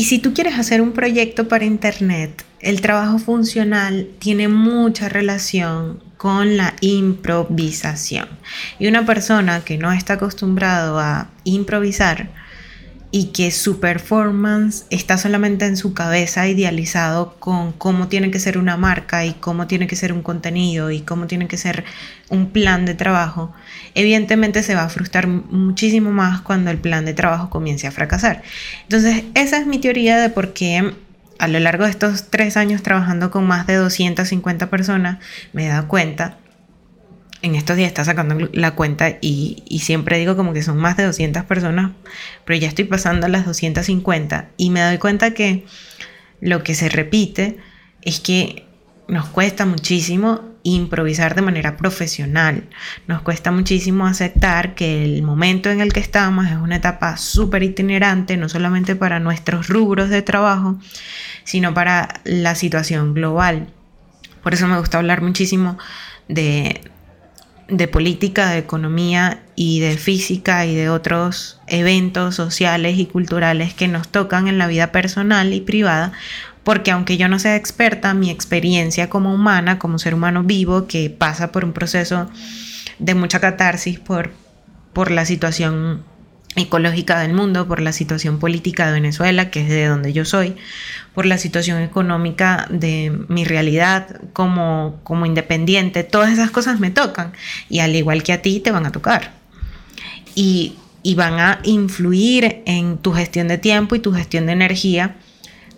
Y 0.00 0.04
si 0.04 0.18
tú 0.18 0.32
quieres 0.32 0.58
hacer 0.58 0.80
un 0.80 0.92
proyecto 0.92 1.46
para 1.46 1.66
Internet, 1.66 2.46
el 2.60 2.80
trabajo 2.80 3.18
funcional 3.18 4.08
tiene 4.18 4.48
mucha 4.48 5.10
relación 5.10 6.02
con 6.16 6.56
la 6.56 6.72
improvisación. 6.80 8.26
Y 8.78 8.88
una 8.88 9.04
persona 9.04 9.62
que 9.62 9.76
no 9.76 9.92
está 9.92 10.14
acostumbrado 10.14 10.98
a 10.98 11.28
improvisar 11.44 12.30
y 13.12 13.26
que 13.26 13.50
su 13.50 13.80
performance 13.80 14.84
está 14.90 15.18
solamente 15.18 15.66
en 15.66 15.76
su 15.76 15.94
cabeza 15.94 16.46
idealizado 16.46 17.34
con 17.40 17.72
cómo 17.72 18.08
tiene 18.08 18.30
que 18.30 18.38
ser 18.38 18.56
una 18.56 18.76
marca 18.76 19.24
y 19.24 19.32
cómo 19.34 19.66
tiene 19.66 19.86
que 19.86 19.96
ser 19.96 20.12
un 20.12 20.22
contenido 20.22 20.90
y 20.90 21.00
cómo 21.00 21.26
tiene 21.26 21.48
que 21.48 21.56
ser 21.56 21.84
un 22.28 22.50
plan 22.50 22.86
de 22.86 22.94
trabajo, 22.94 23.52
evidentemente 23.94 24.62
se 24.62 24.76
va 24.76 24.84
a 24.84 24.88
frustrar 24.88 25.26
muchísimo 25.26 26.12
más 26.12 26.40
cuando 26.42 26.70
el 26.70 26.78
plan 26.78 27.04
de 27.04 27.14
trabajo 27.14 27.50
comience 27.50 27.88
a 27.88 27.90
fracasar. 27.90 28.42
Entonces, 28.82 29.24
esa 29.34 29.58
es 29.58 29.66
mi 29.66 29.78
teoría 29.78 30.18
de 30.18 30.30
por 30.30 30.52
qué 30.52 30.94
a 31.40 31.48
lo 31.48 31.58
largo 31.58 31.84
de 31.84 31.90
estos 31.90 32.30
tres 32.30 32.56
años 32.56 32.82
trabajando 32.82 33.30
con 33.30 33.46
más 33.46 33.66
de 33.66 33.74
250 33.74 34.68
personas, 34.68 35.18
me 35.52 35.66
he 35.66 35.68
dado 35.68 35.88
cuenta 35.88 36.36
en 37.42 37.54
estos 37.54 37.76
días 37.76 37.88
está 37.88 38.04
sacando 38.04 38.48
la 38.52 38.74
cuenta 38.74 39.16
y, 39.20 39.80
siempre 39.82 40.18
digo 40.18 40.36
como 40.36 40.52
que 40.52 40.62
son 40.62 40.76
más 40.76 40.96
de 40.96 41.04
200 41.04 41.44
personas, 41.44 41.92
pero 42.44 42.58
ya 42.58 42.68
estoy 42.68 42.84
pasando 42.84 43.26
a 43.26 43.28
las 43.28 43.46
250 43.46 44.50
y 44.56 44.70
me 44.70 44.82
doy 44.82 44.98
cuenta 44.98 45.32
que 45.32 45.64
lo 46.40 46.62
que 46.62 46.74
se 46.74 46.88
repite 46.88 47.58
es 48.02 48.20
que 48.20 48.66
nos 49.08 49.26
cuesta 49.26 49.66
muchísimo 49.66 50.50
improvisar 50.62 51.34
de 51.34 51.40
manera 51.40 51.78
profesional, 51.78 52.68
nos 53.06 53.22
cuesta 53.22 53.50
muchísimo 53.50 54.06
aceptar 54.06 54.74
que 54.74 55.04
el 55.04 55.22
momento 55.22 55.70
en 55.70 55.80
el 55.80 55.92
que 55.92 56.00
estamos 56.00 56.46
es 56.46 56.56
una 56.56 56.76
etapa 56.76 57.16
súper 57.16 57.62
itinerante, 57.62 58.36
no 58.36 58.50
solamente 58.50 58.94
para 58.94 59.18
nuestros 59.20 59.68
rubros 59.68 60.10
de 60.10 60.20
trabajo, 60.20 60.78
sino 61.44 61.72
para 61.72 62.20
la 62.24 62.54
situación 62.54 63.14
global. 63.14 63.72
Por 64.42 64.52
eso 64.52 64.66
me 64.66 64.78
gusta 64.78 64.98
hablar 64.98 65.22
muchísimo 65.22 65.78
de, 66.28 66.82
de 67.70 67.88
política, 67.88 68.50
de 68.50 68.58
economía 68.58 69.42
y 69.54 69.80
de 69.80 69.96
física 69.96 70.66
y 70.66 70.74
de 70.74 70.90
otros 70.90 71.60
eventos 71.66 72.34
sociales 72.34 72.98
y 72.98 73.06
culturales 73.06 73.74
que 73.74 73.88
nos 73.88 74.08
tocan 74.08 74.48
en 74.48 74.58
la 74.58 74.66
vida 74.66 74.92
personal 74.92 75.52
y 75.52 75.60
privada, 75.60 76.12
porque 76.64 76.90
aunque 76.90 77.16
yo 77.16 77.28
no 77.28 77.38
sea 77.38 77.56
experta, 77.56 78.12
mi 78.14 78.30
experiencia 78.30 79.08
como 79.08 79.34
humana, 79.34 79.78
como 79.78 79.98
ser 79.98 80.14
humano 80.14 80.42
vivo, 80.42 80.86
que 80.86 81.10
pasa 81.10 81.52
por 81.52 81.64
un 81.64 81.72
proceso 81.72 82.28
de 82.98 83.14
mucha 83.14 83.40
catarsis 83.40 83.98
por, 83.98 84.32
por 84.92 85.10
la 85.10 85.24
situación 85.24 86.04
ecológica 86.56 87.20
del 87.20 87.32
mundo, 87.32 87.66
por 87.66 87.80
la 87.80 87.92
situación 87.92 88.38
política 88.38 88.86
de 88.86 88.92
Venezuela, 88.92 89.50
que 89.50 89.62
es 89.62 89.68
de 89.68 89.86
donde 89.86 90.12
yo 90.12 90.24
soy, 90.24 90.56
por 91.14 91.26
la 91.26 91.38
situación 91.38 91.80
económica 91.80 92.66
de 92.70 93.12
mi 93.28 93.44
realidad 93.44 94.20
como, 94.32 95.00
como 95.04 95.26
independiente, 95.26 96.04
todas 96.04 96.32
esas 96.32 96.50
cosas 96.50 96.80
me 96.80 96.90
tocan 96.90 97.32
y 97.68 97.80
al 97.80 97.94
igual 97.94 98.22
que 98.22 98.32
a 98.32 98.42
ti 98.42 98.60
te 98.60 98.72
van 98.72 98.86
a 98.86 98.92
tocar. 98.92 99.32
Y, 100.34 100.76
y 101.02 101.14
van 101.14 101.40
a 101.40 101.60
influir 101.64 102.62
en 102.66 102.98
tu 102.98 103.12
gestión 103.12 103.48
de 103.48 103.58
tiempo 103.58 103.94
y 103.94 104.00
tu 104.00 104.12
gestión 104.12 104.46
de 104.46 104.52
energía 104.52 105.16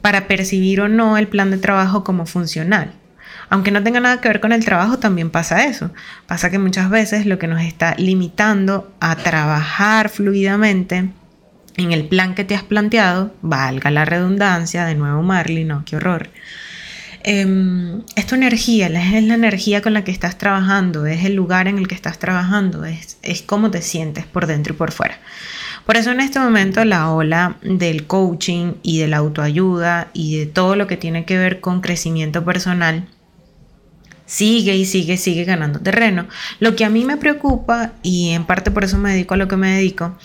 para 0.01 0.27
percibir 0.27 0.81
o 0.81 0.89
no 0.89 1.17
el 1.17 1.29
plan 1.29 1.51
de 1.51 1.59
trabajo 1.59 2.03
como 2.05 2.27
funcional. 2.27 2.93
Aunque 3.53 3.71
no 3.71 3.83
tenga 3.83 4.01
nada 4.01 4.19
que 4.19 4.29
ver 4.29 4.41
con 4.41 4.53
el 4.53 4.65
trabajo, 4.65 4.99
también 4.99 5.29
pasa 5.29 5.67
eso. 5.67 5.91
Pasa 6.27 6.51
que 6.51 6.59
muchas 6.59 6.89
veces 6.89 7.27
lo 7.27 7.39
que 7.39 7.49
nos 7.49 7.61
está 7.61 7.95
limitando 7.99 8.91
a 8.99 9.15
trabajar 9.15 10.09
fluidamente 10.09 11.11
en 11.77 11.93
el 11.93 12.09
plan 12.09 12.35
que 12.35 12.45
te 12.45 12.55
has 12.55 12.63
planteado, 12.63 13.35
valga 13.43 13.91
la 13.91 14.07
redundancia, 14.07 14.87
de 14.87 14.95
nuevo 14.95 15.21
Marley, 15.23 15.65
no, 15.65 15.85
qué 15.85 15.97
horror. 15.97 16.31
Em, 17.25 18.01
es 18.17 18.27
tu 18.27 18.37
energía, 18.37 18.87
es 18.87 19.23
la 19.23 19.35
energía 19.35 19.83
con 19.83 19.93
la 19.93 20.03
que 20.03 20.13
estás 20.13 20.39
trabajando, 20.39 21.05
es 21.05 21.27
el 21.27 21.35
lugar 21.35 21.69
en 21.69 21.77
el 21.77 21.89
que 21.89 21.95
estás 21.95 22.19
trabajando, 22.19 22.87
es, 22.87 23.19
es 23.21 23.43
cómo 23.43 23.71
te 23.71 23.83
sientes 23.83 24.25
por 24.25 24.47
dentro 24.47 24.73
y 24.73 24.79
por 24.79 24.93
fuera. 24.93 25.19
Por 25.85 25.99
eso 25.99 26.11
en 26.11 26.21
este 26.21 26.41
momento 26.41 26.83
la 26.87 27.11
ola 27.11 27.59
del 27.61 28.07
coaching 28.07 28.77
y 28.83 29.01
de 29.01 29.09
la 29.09 29.19
autoayuda 29.19 30.09
y 30.15 30.39
de 30.39 30.47
todo 30.47 30.75
lo 30.75 30.87
que 30.87 30.97
tiene 30.97 31.27
que 31.27 31.37
ver 31.37 31.61
con 31.61 31.83
crecimiento 31.83 32.47
personal 32.47 33.09
sigue 34.33 34.75
y 34.75 34.87
sigue, 34.87 35.19
sigue 35.19 35.45
ganando 35.45 35.79
terreno. 35.79 36.27
Lo 36.59 36.75
que 36.75 36.87
a 36.87 36.89
mí 36.89 37.05
me 37.05 37.19
preocupa, 37.19 37.93
y 38.03 38.31
en 38.31 38.47
parte 38.47 38.71
por 38.71 38.83
eso 38.83 38.97
me 38.97 39.13
dedico 39.13 39.35
a 39.35 39.37
lo 39.37 39.47
que 39.47 39.59
me 39.59 39.77
dedico, 39.77 40.17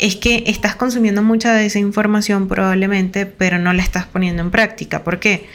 es 0.00 0.16
que 0.16 0.42
estás 0.48 0.74
consumiendo 0.74 1.22
mucha 1.22 1.54
de 1.54 1.66
esa 1.66 1.78
información 1.78 2.48
probablemente, 2.48 3.24
pero 3.24 3.60
no 3.60 3.72
la 3.72 3.84
estás 3.84 4.04
poniendo 4.06 4.42
en 4.42 4.50
práctica. 4.50 5.04
¿Por 5.04 5.20
qué? 5.20 5.46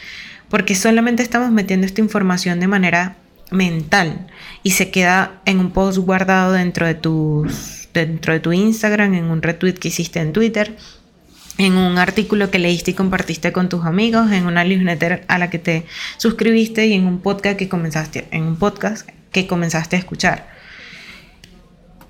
Porque 0.48 0.74
solamente 0.74 1.22
estamos 1.22 1.50
metiendo 1.50 1.86
esta 1.86 2.00
información 2.00 2.60
de 2.60 2.68
manera 2.68 3.16
mental 3.50 4.26
y 4.62 4.70
se 4.70 4.90
queda 4.90 5.42
en 5.44 5.58
un 5.58 5.70
post 5.72 5.98
guardado 5.98 6.52
dentro 6.52 6.86
de 6.86 6.94
tus 6.94 7.88
dentro 7.92 8.32
de 8.32 8.40
tu 8.40 8.52
Instagram, 8.52 9.14
en 9.14 9.24
un 9.24 9.42
retweet 9.42 9.74
que 9.74 9.88
hiciste 9.88 10.20
en 10.20 10.32
Twitter, 10.32 10.76
en 11.58 11.76
un 11.76 11.98
artículo 11.98 12.50
que 12.50 12.60
leíste 12.60 12.92
y 12.92 12.94
compartiste 12.94 13.52
con 13.52 13.68
tus 13.68 13.84
amigos, 13.84 14.30
en 14.30 14.46
una 14.46 14.64
newsletter 14.64 15.24
a 15.26 15.38
la 15.38 15.50
que 15.50 15.58
te 15.58 15.84
suscribiste 16.16 16.86
y 16.86 16.94
en 16.94 17.04
un 17.04 17.20
podcast 17.20 17.58
que 17.58 17.68
comenzaste, 17.68 18.28
en 18.30 18.44
un 18.44 18.56
podcast 18.56 19.08
que 19.32 19.48
comenzaste 19.48 19.96
a 19.96 19.98
escuchar. 19.98 20.48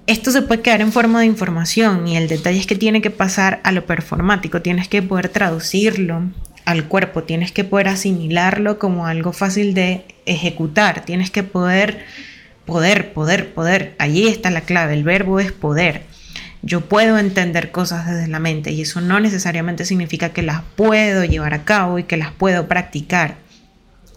Esto 0.07 0.31
se 0.31 0.43
puede 0.43 0.61
quedar 0.63 0.83
en 0.83 0.93
forma 0.93 1.21
de 1.21 1.27
información 1.27 2.07
y 2.07 2.17
el 2.17 2.29
detalle 2.29 2.59
es 2.59 2.67
que 2.67 2.77
tiene 2.77 3.03
que 3.03 3.11
pasar 3.11 3.61
a 3.65 3.73
lo 3.73 3.87
performático, 3.87 4.63
tienes 4.63 4.87
que 4.87 5.03
poder 5.03 5.31
traducirlo 5.31 6.23
al 6.67 6.85
cuerpo, 6.85 7.25
tienes 7.25 7.51
que 7.51 7.65
poder 7.65 7.89
asimilarlo 7.89 8.79
como 8.79 9.07
algo 9.07 9.33
fácil 9.33 9.73
de 9.73 10.05
ejecutar, 10.27 11.07
tienes 11.07 11.31
que 11.31 11.43
poder, 11.43 12.05
poder, 12.67 13.15
poder, 13.15 13.55
poder, 13.55 13.95
allí 13.99 14.29
está 14.29 14.51
la 14.51 14.61
clave, 14.61 14.93
el 14.93 15.05
verbo 15.05 15.41
es 15.41 15.53
poder 15.53 16.03
yo 16.63 16.83
puedo 16.83 17.19
entender 17.19 17.71
cosas 17.71 18.07
desde 18.07 18.29
la 18.29 18.39
mente 18.39 18.73
y 18.73 18.83
eso 18.83 19.01
no 19.01 19.21
necesariamente 19.21 19.85
significa 19.85 20.31
que 20.31 20.43
las 20.43 20.63
puedo 20.77 21.25
llevar 21.25 21.55
a 21.55 21.65
cabo 21.65 21.99
y 21.99 22.05
que 22.05 22.17
las 22.17 22.33
puedo 22.33 22.69
practicar. 22.69 23.37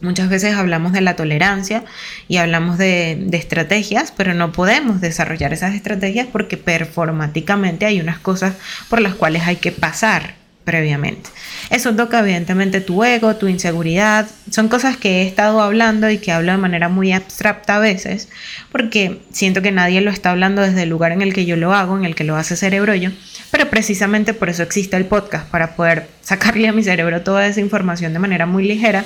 Muchas 0.01 0.29
veces 0.29 0.55
hablamos 0.55 0.93
de 0.93 1.01
la 1.01 1.15
tolerancia 1.15 1.83
y 2.27 2.37
hablamos 2.37 2.79
de, 2.79 3.27
estrategias, 3.33 4.11
pero 4.11 4.33
no 4.33 4.51
podemos 4.51 4.99
desarrollar 4.99 5.53
esas 5.53 5.75
estrategias 5.75 6.27
porque 6.31 6.57
performáticamente 6.57 7.85
hay 7.85 8.01
unas 8.01 8.17
cosas 8.17 8.55
por 8.89 8.99
las 8.99 9.13
cuales 9.13 9.43
hay 9.43 9.57
que 9.57 9.71
pasar 9.71 10.40
previamente. 10.71 11.29
Eso 11.69 11.93
toca 11.95 12.19
evidentemente 12.19 12.79
tu 12.79 13.03
ego, 13.03 13.35
tu 13.35 13.49
inseguridad. 13.49 14.25
Son 14.49 14.69
cosas 14.69 14.95
que 14.95 15.21
he 15.21 15.27
estado 15.27 15.61
hablando 15.61 16.09
y 16.09 16.17
que 16.17 16.31
hablo 16.31 16.53
de 16.53 16.57
manera 16.57 16.87
muy 16.87 17.11
abstracta 17.11 17.75
a 17.75 17.79
veces, 17.79 18.29
porque 18.71 19.19
siento 19.33 19.61
que 19.61 19.73
nadie 19.73 19.99
lo 19.99 20.11
está 20.11 20.31
hablando 20.31 20.61
desde 20.61 20.83
el 20.83 20.89
lugar 20.89 21.11
en 21.11 21.21
el 21.21 21.33
que 21.33 21.45
yo 21.45 21.57
lo 21.57 21.73
hago, 21.73 21.97
en 21.97 22.05
el 22.05 22.15
que 22.15 22.23
lo 22.23 22.37
hace 22.37 22.55
cerebro 22.55 22.95
yo. 22.95 23.09
Pero 23.51 23.69
precisamente 23.69 24.33
por 24.33 24.47
eso 24.47 24.63
existe 24.63 24.95
el 24.95 25.03
podcast, 25.03 25.49
para 25.49 25.75
poder 25.75 26.07
sacarle 26.21 26.69
a 26.69 26.71
mi 26.71 26.83
cerebro 26.83 27.19
toda 27.19 27.45
esa 27.45 27.59
información 27.59 28.13
de 28.13 28.19
manera 28.19 28.45
muy 28.45 28.65
ligera 28.65 29.03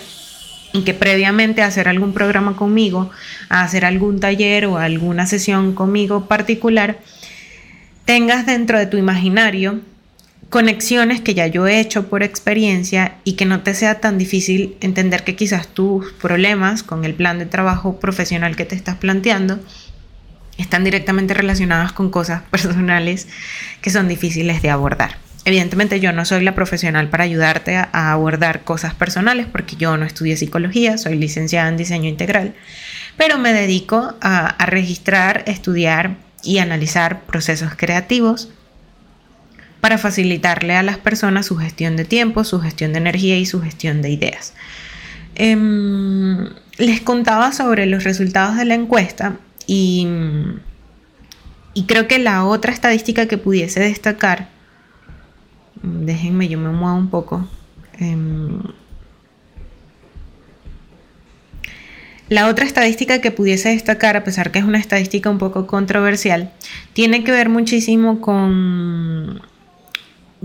y 0.72 0.84
que 0.84 0.94
previamente 0.94 1.64
a 1.64 1.68
hacer 1.68 1.88
algún 1.88 2.14
programa 2.14 2.56
conmigo, 2.56 3.10
a 3.50 3.64
hacer 3.64 3.86
algún 3.86 4.20
taller 4.20 4.68
o 4.68 4.78
alguna 4.78 5.26
sesión 5.26 5.74
conmigo 5.74 6.28
particular, 6.28 7.00
tengas 8.06 8.46
dentro 8.46 8.78
de 8.78 8.86
tu 8.86 8.98
imaginario 8.98 9.80
conexiones 10.50 11.22
que 11.22 11.34
ya 11.34 11.48
yo 11.48 11.68
he 11.68 11.80
hecho 11.80 12.08
por 12.08 12.24
experiencia 12.24 13.18
y 13.24 13.34
que 13.34 13.46
no 13.46 13.62
te 13.62 13.74
sea 13.74 14.00
tan 14.00 14.18
difícil 14.18 14.78
entender 14.80 15.24
que 15.24 15.36
quizás 15.36 15.68
tus 15.68 16.12
problemas 16.14 16.84
con 16.84 17.06
el 17.06 17.14
plan 17.14 17.40
de 17.40 17.46
trabajo 17.46 18.00
profesional 18.00 18.56
que 18.56 18.66
te 18.66 18.76
estás 18.76 18.96
planteando 18.96 19.60
están 20.58 20.84
directamente 20.84 21.34
relacionadas 21.34 21.92
con 21.92 22.10
cosas 22.10 22.44
personales 22.52 23.28
que 23.82 23.90
son 23.90 24.08
difíciles 24.08 24.62
de 24.62 24.70
abordar. 24.70 25.18
Evidentemente 25.48 26.00
yo 26.00 26.12
no 26.12 26.26
soy 26.26 26.44
la 26.44 26.56
profesional 26.56 27.10
para 27.10 27.24
ayudarte 27.24 27.76
a, 27.76 28.12
abordar 28.12 28.64
cosas 28.64 28.96
personales 28.96 29.46
porque 29.46 29.76
yo 29.76 29.96
no 29.96 30.04
estudié 30.04 30.38
psicología, 30.38 30.98
soy 30.98 31.18
licenciada 31.18 31.70
en 31.70 31.78
diseño 31.78 32.10
integral, 32.10 32.56
pero 33.16 33.38
me 33.38 33.54
dedico 33.54 34.16
a 34.22 34.66
registrar, 34.66 35.44
estudiar 35.46 36.18
y 36.44 36.58
analizar 36.58 37.22
procesos 37.26 37.76
creativos 37.76 38.50
para 39.86 40.00
facilitarle 40.00 40.76
a 40.76 40.82
las 40.82 40.98
personas 40.98 41.46
su 41.46 41.58
gestión 41.58 41.96
de 41.96 42.06
tiempo, 42.06 42.44
su 42.44 42.60
gestión 42.60 42.92
de 42.92 42.98
energía 42.98 43.38
y 43.38 43.46
su 43.46 43.62
gestión 43.62 44.02
de 44.02 44.10
ideas. 44.10 44.56
Em, 45.36 46.50
les 46.80 47.02
contaba 47.02 47.52
sobre 47.52 47.86
los 47.86 48.04
resultados 48.04 48.58
de 48.58 48.66
la 48.66 48.74
encuesta 48.74 49.38
y, 49.68 50.08
y 51.76 51.84
creo 51.84 52.08
que 52.08 52.18
la 52.18 52.46
otra 52.46 52.74
estadística 52.74 53.28
que 53.28 53.38
pudiese 53.38 53.80
destacar, 53.80 54.50
déjenme, 55.84 56.48
yo 56.48 56.58
me 56.58 56.70
muevo 56.70 56.98
un 56.98 57.12
poco. 57.12 57.48
Em, 58.00 58.58
la 62.28 62.48
otra 62.48 62.66
estadística 62.66 63.22
que 63.22 63.30
pudiese 63.30 63.70
destacar, 63.70 64.18
a 64.18 64.24
pesar 64.24 64.50
que 64.52 64.58
es 64.58 64.66
una 64.66 64.80
estadística 64.80 65.30
un 65.30 65.38
poco 65.38 65.68
controversial, 65.68 66.52
tiene 66.94 67.24
que 67.24 67.32
ver 67.32 67.50
muchísimo 67.50 68.20
con 68.20 69.44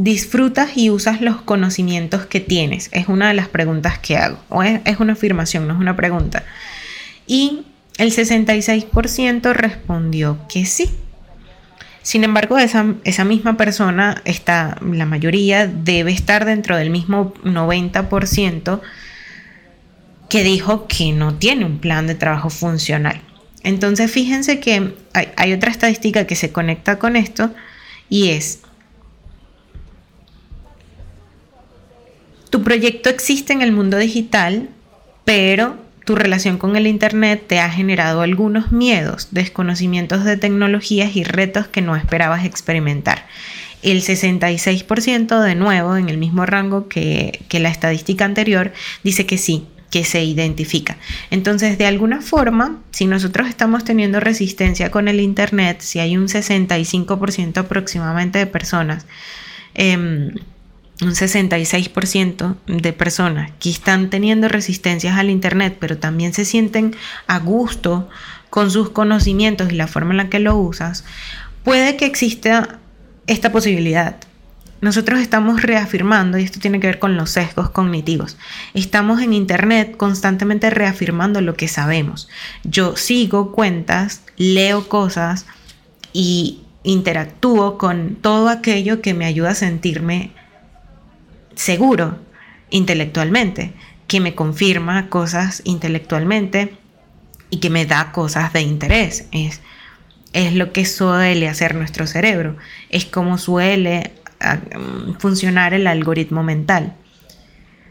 disfrutas 0.02 0.76
y 0.76 0.88
usas 0.88 1.20
los 1.20 1.42
conocimientos 1.42 2.24
que 2.24 2.40
tienes? 2.40 2.88
Es 2.92 3.08
una 3.08 3.28
de 3.28 3.34
las 3.34 3.48
preguntas 3.48 3.98
que 3.98 4.16
hago. 4.16 4.38
O 4.48 4.62
es, 4.62 4.80
una 4.98 5.12
afirmación, 5.12 5.68
no 5.68 5.74
es 5.74 5.80
una 5.80 5.94
pregunta. 5.94 6.42
Y 7.26 7.64
el 7.98 8.10
66% 8.10 9.52
respondió 9.52 10.38
que 10.48 10.64
sí. 10.64 10.90
Sin 12.02 12.24
embargo, 12.24 12.56
esa, 12.56 12.94
esa, 13.04 13.24
misma 13.24 13.58
persona, 13.58 14.22
está, 14.24 14.78
la 14.80 15.04
mayoría, 15.04 15.66
debe 15.66 16.12
estar 16.12 16.46
dentro 16.46 16.78
del 16.78 16.88
mismo 16.88 17.34
90% 17.44 18.80
que 20.30 20.42
dijo 20.42 20.86
que 20.86 21.12
no 21.12 21.34
tiene 21.34 21.66
un 21.66 21.78
plan 21.78 22.06
de 22.06 22.14
trabajo 22.14 22.48
funcional. 22.48 23.20
Entonces, 23.62 24.10
fíjense 24.10 24.60
que 24.60 24.94
hay, 25.12 25.28
hay 25.36 25.52
otra 25.52 25.70
estadística 25.70 26.26
que 26.26 26.36
se 26.36 26.52
conecta 26.52 26.98
con 26.98 27.16
esto 27.16 27.52
y 28.08 28.30
es 28.30 28.60
Tu 32.50 32.62
proyecto 32.62 33.08
existe 33.08 33.52
en 33.52 33.62
el 33.62 33.70
mundo 33.70 33.96
digital, 33.96 34.68
pero 35.24 35.76
tu 36.04 36.16
relación 36.16 36.58
con 36.58 36.74
el 36.74 36.88
Internet 36.88 37.44
te 37.46 37.60
ha 37.60 37.70
generado 37.70 38.22
algunos 38.22 38.72
miedos, 38.72 39.28
desconocimientos 39.30 40.24
de 40.24 40.36
tecnologías 40.36 41.14
y 41.14 41.22
retos 41.22 41.68
que 41.68 41.82
no 41.82 41.94
esperabas 41.94 42.44
experimentar. 42.44 43.26
El 43.82 44.02
66% 44.02 45.40
de 45.40 45.54
nuevo, 45.54 45.96
en 45.96 46.08
el 46.08 46.18
mismo 46.18 46.44
rango 46.46 46.88
que, 46.88 47.40
la 47.52 47.68
estadística 47.68 48.24
anterior, 48.24 48.72
dice 49.04 49.24
que 49.24 49.38
sí, 49.38 49.68
que 49.92 50.04
se 50.04 50.24
identifica. 50.24 50.96
Entonces, 51.30 51.78
de 51.78 51.86
alguna 51.86 52.20
forma, 52.20 52.80
si 52.90 53.06
nosotros 53.06 53.48
estamos 53.48 53.84
teniendo 53.84 54.18
resistencia 54.18 54.90
con 54.90 55.06
el 55.06 55.20
Internet, 55.20 55.80
si 55.80 56.00
hay 56.00 56.16
un 56.16 56.26
65% 56.26 57.58
aproximadamente 57.58 58.40
de 58.40 58.46
personas, 58.46 59.06
eh, 59.74 60.32
un 61.02 61.10
66% 61.10 62.56
de 62.66 62.92
personas 62.92 63.52
que 63.58 63.70
están 63.70 64.10
teniendo 64.10 64.48
resistencias 64.48 65.16
al 65.16 65.30
Internet, 65.30 65.76
pero 65.80 65.98
también 65.98 66.34
se 66.34 66.44
sienten 66.44 66.94
a 67.26 67.38
gusto 67.38 68.08
con 68.50 68.70
sus 68.70 68.90
conocimientos 68.90 69.72
y 69.72 69.76
la 69.76 69.86
forma 69.86 70.10
en 70.10 70.18
la 70.18 70.28
que 70.28 70.40
lo 70.40 70.56
usas, 70.56 71.04
puede 71.64 71.96
que 71.96 72.06
exista 72.06 72.80
esta 73.26 73.52
posibilidad. 73.52 74.16
Nosotros 74.80 75.20
estamos 75.20 75.62
reafirmando, 75.62 76.38
y 76.38 76.42
esto 76.42 76.58
tiene 76.58 76.80
que 76.80 76.86
ver 76.86 76.98
con 76.98 77.16
los 77.16 77.30
sesgos 77.30 77.70
cognitivos, 77.70 78.38
estamos 78.74 79.20
en 79.20 79.34
Internet 79.34 79.96
constantemente 79.96 80.70
reafirmando 80.70 81.40
lo 81.40 81.54
que 81.54 81.68
sabemos. 81.68 82.28
Yo 82.64 82.96
sigo 82.96 83.52
cuentas, 83.52 84.22
leo 84.36 84.88
cosas 84.88 85.46
y 86.12 86.62
interactúo 86.82 87.76
con 87.76 88.16
todo 88.16 88.48
aquello 88.48 89.02
que 89.02 89.14
me 89.14 89.26
ayuda 89.26 89.50
a 89.50 89.54
sentirme 89.54 90.32
seguro 91.60 92.18
intelectualmente, 92.70 93.74
que 94.06 94.18
me 94.18 94.34
confirma 94.34 95.10
cosas 95.10 95.60
intelectualmente 95.64 96.74
y 97.50 97.58
que 97.58 97.68
me 97.68 97.84
da 97.84 98.12
cosas 98.12 98.54
de 98.54 98.62
interés. 98.62 99.26
Es, 99.30 99.60
es 100.32 100.54
lo 100.54 100.72
que 100.72 100.86
suele 100.86 101.48
hacer 101.48 101.74
nuestro 101.74 102.06
cerebro, 102.06 102.56
es 102.88 103.04
como 103.04 103.36
suele 103.36 104.14
ah, 104.40 104.58
funcionar 105.18 105.74
el 105.74 105.86
algoritmo 105.86 106.42
mental. 106.42 106.94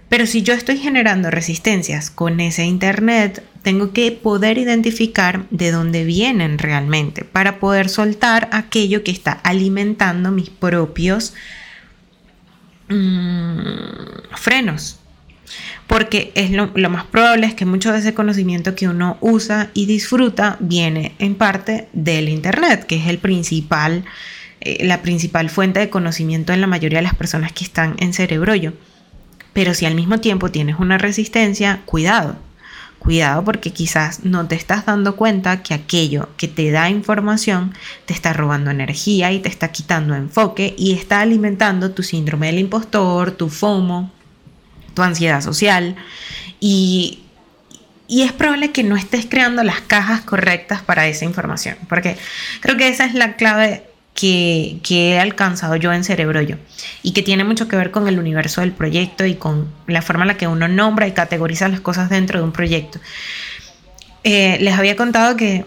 Pero 0.09 0.25
si 0.25 0.41
yo 0.41 0.55
estoy 0.55 0.77
generando 0.77 1.29
resistencias 1.29 2.09
con 2.09 2.39
ese 2.39 2.65
Internet, 2.65 3.43
tengo 3.61 3.93
que 3.93 4.11
poder 4.11 4.57
identificar 4.57 5.45
de 5.51 5.69
dónde 5.69 6.05
vienen 6.05 6.57
realmente 6.57 7.23
para 7.23 7.59
poder 7.59 7.87
soltar 7.87 8.49
aquello 8.51 9.03
que 9.03 9.11
está 9.11 9.33
alimentando 9.33 10.31
mis 10.31 10.49
propios 10.49 11.35
Mm, 12.89 14.35
frenos. 14.35 14.99
Porque 15.87 16.31
es 16.35 16.51
lo, 16.51 16.67
más 16.89 17.05
probable 17.05 17.47
es 17.47 17.55
que 17.55 17.65
mucho 17.65 17.91
de 17.91 17.99
ese 17.99 18.13
conocimiento 18.13 18.75
que 18.75 18.87
uno 18.87 19.17
usa 19.21 19.71
y 19.73 19.87
disfruta 19.87 20.57
viene 20.59 21.15
en 21.17 21.33
parte 21.33 21.87
del 21.93 22.29
Internet, 22.29 22.85
que 22.85 22.97
es 22.97 23.07
el 23.07 23.17
principal, 23.17 24.05
eh, 24.61 24.85
la 24.85 25.01
principal 25.01 25.49
fuente 25.49 25.79
de 25.79 25.89
conocimiento 25.89 26.53
en 26.53 26.61
la 26.61 26.67
mayoría 26.67 26.99
de 26.99 27.03
las 27.03 27.15
personas 27.15 27.53
que 27.53 27.63
están 27.63 27.95
en 27.99 28.13
cerebro 28.13 28.53
yo. 28.53 28.73
Pero 29.53 29.73
si 29.73 29.87
al 29.87 29.95
mismo 29.95 30.19
tiempo 30.19 30.51
tienes 30.51 30.75
una 30.79 30.99
resistencia, 30.99 31.81
cuidado, 31.85 32.37
Cuidado 32.99 33.43
porque 33.45 33.71
quizás 33.71 34.25
no 34.25 34.47
te 34.47 34.55
estás 34.55 34.85
dando 34.85 35.15
cuenta 35.15 35.63
que 35.63 35.73
aquello 35.73 36.29
que 36.37 36.47
te 36.47 36.69
da 36.69 36.89
información 36.89 37.73
te 38.05 38.13
está 38.13 38.33
robando 38.33 38.71
energía 38.71 39.31
y 39.31 39.39
te 39.39 39.49
está 39.49 39.71
quitando 39.71 40.15
enfoque 40.15 40.75
y 40.77 40.91
está 40.91 41.21
alimentando 41.21 41.91
tu 41.91 42.03
síndrome 42.03 42.47
del 42.47 42.59
impostor, 42.59 43.31
tu 43.31 43.49
FOMO, 43.49 44.11
tu 44.93 45.01
ansiedad 45.01 45.41
social. 45.41 45.95
Y, 46.59 47.19
y 48.07 48.23
es 48.23 48.33
probable 48.33 48.71
que 48.71 48.83
no 48.83 48.97
estés 48.97 49.25
creando 49.27 49.63
las 49.63 49.79
cajas 49.81 50.21
correctas 50.21 50.81
para 50.81 51.07
esa 51.07 51.25
información, 51.25 51.77
porque 51.87 52.17
creo 52.59 52.75
que 52.75 52.89
esa 52.89 53.05
es 53.05 53.13
la 53.13 53.37
clave 53.37 53.88
que, 54.19 54.79
he 54.89 55.19
alcanzado 55.19 55.75
yo 55.77 55.93
en 55.93 56.03
Cerebro 56.03 56.41
Yo 56.41 56.57
y 57.03 57.13
que 57.13 57.23
tiene 57.23 57.43
mucho 57.43 57.67
que 57.67 57.77
ver 57.77 57.91
con 57.91 58.07
el 58.07 58.19
universo 58.19 58.61
del 58.61 58.73
proyecto 58.73 59.25
y 59.25 59.35
con 59.35 59.67
la 59.87 60.01
forma 60.01 60.23
en 60.23 60.29
la 60.29 60.37
que 60.37 60.47
uno 60.47 60.67
nombra 60.67 61.07
y 61.07 61.13
categoriza 61.13 61.67
las 61.69 61.79
cosas 61.79 62.09
dentro 62.09 62.39
de 62.39 62.45
un 62.45 62.51
proyecto. 62.51 62.99
Eh, 64.23 64.57
les 64.59 64.77
había 64.77 64.97
contado 64.97 65.37
que 65.37 65.65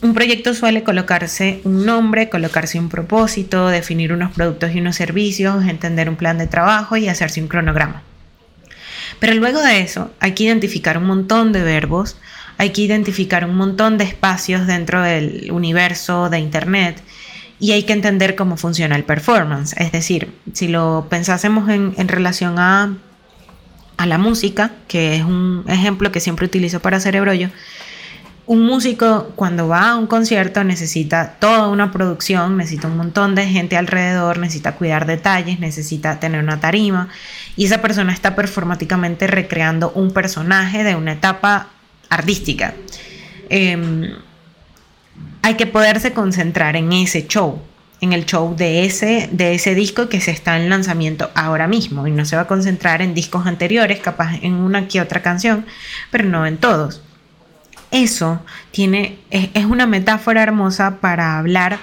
un 0.00 0.14
proyecto 0.14 0.54
suele 0.54 0.82
colocarse 0.82 1.60
un 1.64 1.84
nombre, 1.84 2.30
colocarse 2.30 2.78
un 2.78 2.88
propósito, 2.88 3.68
definir 3.68 4.12
unos 4.12 4.32
productos 4.32 4.74
y 4.74 4.80
unos 4.80 4.96
servicios, 4.96 5.64
entender 5.66 6.08
un 6.08 6.16
plan 6.16 6.38
de 6.38 6.46
trabajo 6.46 6.96
y 6.96 7.08
hacerse 7.08 7.42
un 7.42 7.48
cronograma. 7.48 8.02
Pero 9.20 9.34
luego 9.34 9.60
de 9.60 9.80
eso 9.80 10.10
hay 10.18 10.32
que 10.32 10.44
identificar 10.44 10.96
un 10.96 11.04
montón 11.04 11.52
de 11.52 11.62
verbos, 11.62 12.16
hay 12.56 12.70
que 12.70 12.80
identificar 12.80 13.44
un 13.44 13.54
montón 13.54 13.98
de 13.98 14.04
espacios 14.04 14.66
dentro 14.66 15.02
del 15.02 15.52
universo 15.52 16.30
de 16.30 16.38
Internet 16.38 17.02
y 17.62 17.70
hay 17.70 17.84
que 17.84 17.92
entender 17.92 18.34
cómo 18.34 18.56
funciona 18.56 18.96
el 18.96 19.04
performance. 19.04 19.72
Es 19.78 19.92
decir, 19.92 20.34
si 20.52 20.66
lo 20.66 21.06
pensásemos 21.08 21.70
en, 21.70 22.08
relación 22.08 22.58
a, 22.58 22.96
a, 23.96 24.06
la 24.06 24.18
música, 24.18 24.72
que 24.88 25.14
es 25.14 25.22
un 25.22 25.64
ejemplo 25.68 26.10
que 26.10 26.18
siempre 26.18 26.44
utilizo 26.44 26.80
para 26.80 26.98
Cerebrollo, 26.98 27.50
un 28.46 28.66
músico 28.66 29.30
cuando 29.36 29.68
va 29.68 29.90
a 29.90 29.96
un 29.96 30.08
concierto 30.08 30.64
necesita 30.64 31.36
toda 31.38 31.68
una 31.68 31.92
producción, 31.92 32.56
necesita 32.56 32.88
un 32.88 32.96
montón 32.96 33.36
de 33.36 33.46
gente 33.46 33.76
alrededor, 33.76 34.38
necesita 34.38 34.74
cuidar 34.74 35.06
detalles, 35.06 35.60
necesita 35.60 36.18
tener 36.18 36.42
una 36.42 36.58
tarima 36.58 37.10
y 37.56 37.66
esa 37.66 37.80
persona 37.80 38.12
está 38.12 38.34
performáticamente 38.34 39.28
recreando 39.28 39.92
un 39.94 40.10
personaje 40.10 40.82
de 40.82 40.96
una 40.96 41.12
etapa 41.12 41.68
artística. 42.08 42.74
Em, 43.48 44.16
hay 45.42 45.54
que 45.54 45.66
poderse 45.66 46.12
concentrar 46.12 46.76
en 46.76 46.92
ese 46.92 47.26
show, 47.26 47.60
en 48.00 48.12
el 48.12 48.26
show 48.26 48.54
de 48.56 48.84
ese, 48.84 49.28
de 49.32 49.54
ese 49.54 49.74
disco 49.74 50.08
que 50.08 50.20
se 50.20 50.30
está 50.30 50.56
en 50.58 50.68
lanzamiento 50.68 51.30
ahora 51.34 51.66
mismo 51.66 52.06
y 52.06 52.10
no 52.10 52.24
se 52.24 52.36
va 52.36 52.42
a 52.42 52.46
concentrar 52.46 53.02
en 53.02 53.14
discos 53.14 53.46
anteriores, 53.46 54.00
capaz 54.00 54.36
en 54.42 54.54
una 54.54 54.88
que 54.88 55.00
otra 55.00 55.22
canción, 55.22 55.66
pero 56.10 56.24
no 56.24 56.46
en 56.46 56.58
todos. 56.58 57.02
Eso 57.90 58.40
tiene, 58.70 59.18
es, 59.30 59.64
una 59.66 59.86
metáfora 59.86 60.42
hermosa 60.42 61.00
para 61.00 61.38
hablar 61.38 61.78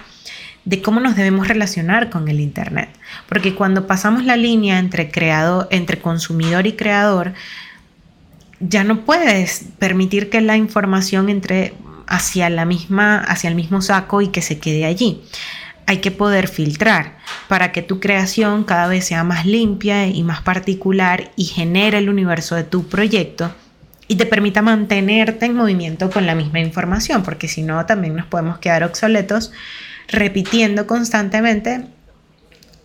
de 0.66 0.82
cómo 0.82 1.00
nos 1.00 1.16
debemos 1.16 1.48
relacionar 1.48 2.10
con 2.10 2.28
el 2.28 2.40
Internet. 2.40 2.90
Porque 3.28 3.56
cuando 3.56 3.88
pasamos 3.88 4.26
la 4.26 4.36
línea 4.36 4.80
entre, 4.80 5.12
entre 5.70 6.00
consumidor 6.00 6.66
y 6.66 6.74
creador, 6.74 7.34
ya 8.60 8.84
no 8.84 9.06
puedes 9.06 9.66
permitir 9.78 10.30
que 10.30 10.42
la 10.42 10.58
información 10.58 11.30
entre 11.30 11.74
hacia 12.10 12.50
la 12.50 12.66
misma, 12.66 13.20
hacia 13.20 13.50
el 13.50 13.56
mismo 13.56 13.82
saco 13.82 14.22
y 14.22 14.30
que 14.30 14.42
se 14.42 14.60
quede 14.60 14.86
allí. 14.86 15.22
Hay 15.86 16.00
que 16.00 16.12
poder 16.12 16.48
filtrar 16.48 17.18
para 17.48 17.72
que 17.72 17.82
tu 17.82 18.00
creación 18.00 18.64
cada 18.64 18.88
vez 18.88 19.06
sea 19.06 19.24
más 19.24 19.46
limpia 19.46 20.08
y 20.08 20.24
más 20.24 20.42
particular 20.42 21.32
y 21.36 21.46
genere 21.46 22.00
el 22.00 22.10
universo 22.10 22.56
de 22.56 22.64
tu 22.64 22.88
proyecto 22.88 23.54
y 24.08 24.16
te 24.16 24.26
permita 24.26 24.62
mantenerte 24.62 25.46
en 25.46 25.56
movimiento 25.56 26.10
con 26.10 26.26
la 26.26 26.36
misma 26.36 26.60
información, 26.60 27.22
porque 27.24 27.48
si 27.48 27.62
no 27.62 27.86
también 27.86 28.16
nos 28.16 28.26
podemos 28.26 28.58
quedar 28.58 28.84
obsoletos 28.84 29.52
repitiendo 30.08 30.88
constantemente 30.88 31.86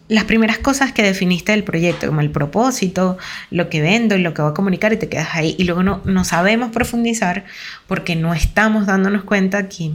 las 0.08 0.24
primeras 0.24 0.58
cosas 0.58 0.92
que 0.92 1.02
definiste 1.02 1.52
del 1.52 1.64
proyecto, 1.64 2.06
como 2.06 2.20
el 2.20 2.30
propósito, 2.30 3.16
lo 3.50 3.70
que 3.70 3.80
vendo 3.80 4.14
y 4.16 4.22
lo 4.22 4.34
que 4.34 4.42
voy 4.42 4.50
a 4.50 4.54
comunicar 4.54 4.92
y 4.92 4.98
te 4.98 5.08
quedas 5.08 5.28
ahí. 5.32 5.54
Y 5.58 5.64
luego 5.64 5.82
no, 5.82 6.02
no 6.04 6.24
sabemos 6.24 6.70
profundizar 6.72 7.44
porque 7.86 8.14
no 8.14 8.34
estamos 8.34 8.86
dándonos 8.86 9.24
cuenta 9.24 9.68
que, 9.68 9.92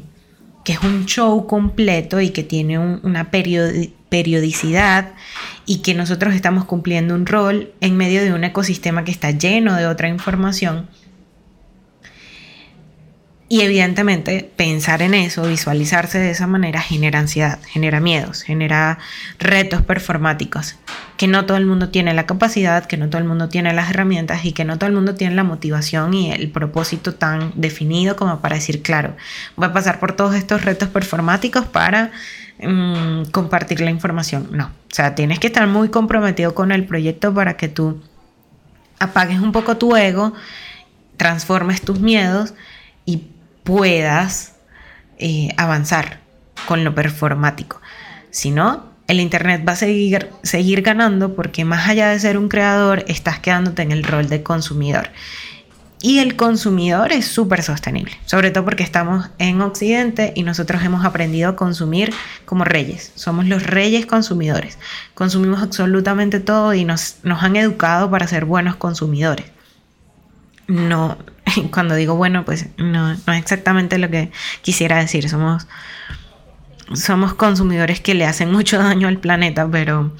que 0.66 0.74
es 0.74 0.82
un 0.82 1.06
show 1.06 1.46
completo 1.46 2.20
y 2.22 2.32
que 2.32 2.44
tiene 2.44 2.80
una 2.80 3.30
periodicidad 3.30 5.12
y 5.66 5.82
que 5.84 5.94
nosotros 5.94 6.34
estamos 6.34 6.66
cumpliendo 6.66 7.14
un 7.14 7.28
rol 7.28 7.72
en 7.80 7.96
medio 7.96 8.24
de 8.24 8.34
un 8.34 8.44
ecosistema 8.44 9.04
que 9.04 9.12
está 9.12 9.32
lleno 9.32 9.76
de 9.76 9.86
otra 9.86 10.08
información 10.08 10.88
y 13.52 13.62
evidentemente 13.62 14.48
pensar 14.56 15.02
en 15.02 15.16
eso, 15.16 15.42
visualizarse 15.42 16.20
de 16.20 16.30
esa 16.30 16.46
manera 16.46 16.82
genera 16.82 17.18
ansiedad, 17.18 17.58
genera 17.68 18.00
miedos, 18.00 18.44
genera 18.44 19.00
retos 19.40 19.82
performáticos, 19.82 20.76
que 21.18 21.28
no 21.28 21.48
todo 21.48 21.58
el 21.58 21.66
mundo 21.66 21.90
tiene 21.90 22.14
la 22.14 22.28
capacidad, 22.28 22.86
que 22.86 22.96
no 22.96 23.10
todo 23.10 23.18
el 23.18 23.28
mundo 23.28 23.50
tiene 23.50 23.74
las 23.74 23.90
herramientas 23.90 24.46
y 24.46 24.52
que 24.52 24.66
no 24.66 24.78
todo 24.78 24.88
el 24.88 24.96
mundo 24.96 25.16
tiene 25.16 25.34
la 25.34 25.44
motivación 25.44 26.14
y 26.14 26.32
el 26.32 26.52
propósito 26.52 27.16
tan 27.16 27.52
definido 27.56 28.16
como 28.16 28.40
para 28.40 28.56
decir, 28.56 28.84
claro, 28.84 29.18
voy 29.56 29.68
a 29.68 29.74
pasar 29.74 30.00
por 30.00 30.16
todos 30.16 30.36
estos 30.36 30.64
retos 30.64 30.90
performáticos 30.90 31.66
para 31.66 32.12
mm, 32.62 33.32
compartir 33.32 33.82
la 33.82 33.90
información. 33.90 34.50
No, 34.52 34.66
o 34.66 34.94
sea, 34.94 35.16
tienes 35.16 35.40
que 35.40 35.48
estar 35.48 35.66
muy 35.66 35.90
comprometido 35.90 36.54
con 36.54 36.72
el 36.72 36.86
proyecto 36.86 37.34
para 37.34 37.58
que 37.58 37.68
tú 37.68 38.00
apagues 39.00 39.40
un 39.40 39.54
poco 39.54 39.78
tu 39.78 39.96
ego, 39.96 40.34
transformes 41.18 41.82
tus 41.82 42.00
miedos 42.00 42.54
y 43.08 43.24
puedas 43.70 44.54
eh, 45.20 45.50
avanzar 45.56 46.22
con 46.68 46.84
lo 46.84 46.96
performático. 46.96 47.80
Si 48.32 48.50
no, 48.50 48.90
el 49.08 49.20
Internet 49.20 49.64
va 49.68 49.74
a 49.74 49.76
seguir, 49.76 50.28
seguir 50.42 50.82
ganando 50.82 51.36
porque 51.36 51.66
más 51.66 51.88
allá 51.88 52.10
de 52.10 52.20
ser 52.20 52.40
un 52.40 52.50
creador, 52.50 53.06
estás 53.08 53.38
quedándote 53.38 53.84
en 53.84 53.92
el 53.92 54.04
rol 54.04 54.28
de 54.28 54.42
consumidor. 54.42 55.10
Y 56.02 56.18
el 56.18 56.36
consumidor 56.36 57.12
es 57.12 57.28
súper 57.28 57.62
sostenible, 57.62 58.18
sobre 58.26 58.50
todo 58.50 58.66
porque 58.66 58.82
estamos 58.82 59.30
en 59.38 59.62
Occidente 59.62 60.34
y 60.36 60.42
nosotros 60.42 60.82
hemos 60.84 61.06
aprendido 61.06 61.50
a 61.50 61.56
consumir 61.56 62.12
como 62.46 62.64
reyes. 62.64 63.12
Somos 63.14 63.46
los 63.46 63.62
reyes 63.62 64.08
consumidores. 64.08 64.80
Consumimos 65.14 65.62
absolutamente 65.62 66.40
todo 66.40 66.74
y 66.74 66.86
nos, 66.86 67.18
nos 67.22 67.44
han 67.44 67.56
educado 67.56 68.10
para 68.10 68.26
ser 68.26 68.46
buenos 68.46 68.78
consumidores. 68.78 69.46
No, 70.68 71.18
cuando 71.72 71.96
digo 71.96 72.16
bueno, 72.16 72.46
pues 72.46 72.68
no, 72.78 73.12
es 73.12 73.20
exactamente 73.28 73.98
lo 73.98 74.10
que 74.10 74.32
quisiera 74.62 74.98
decir. 74.98 75.30
Somos, 75.30 75.68
somos 76.94 77.34
consumidores 77.34 78.00
que 78.00 78.14
le 78.14 78.26
hacen 78.26 78.52
mucho 78.52 78.78
daño 78.78 79.08
al 79.08 79.18
planeta, 79.18 79.68
pero, 79.70 80.12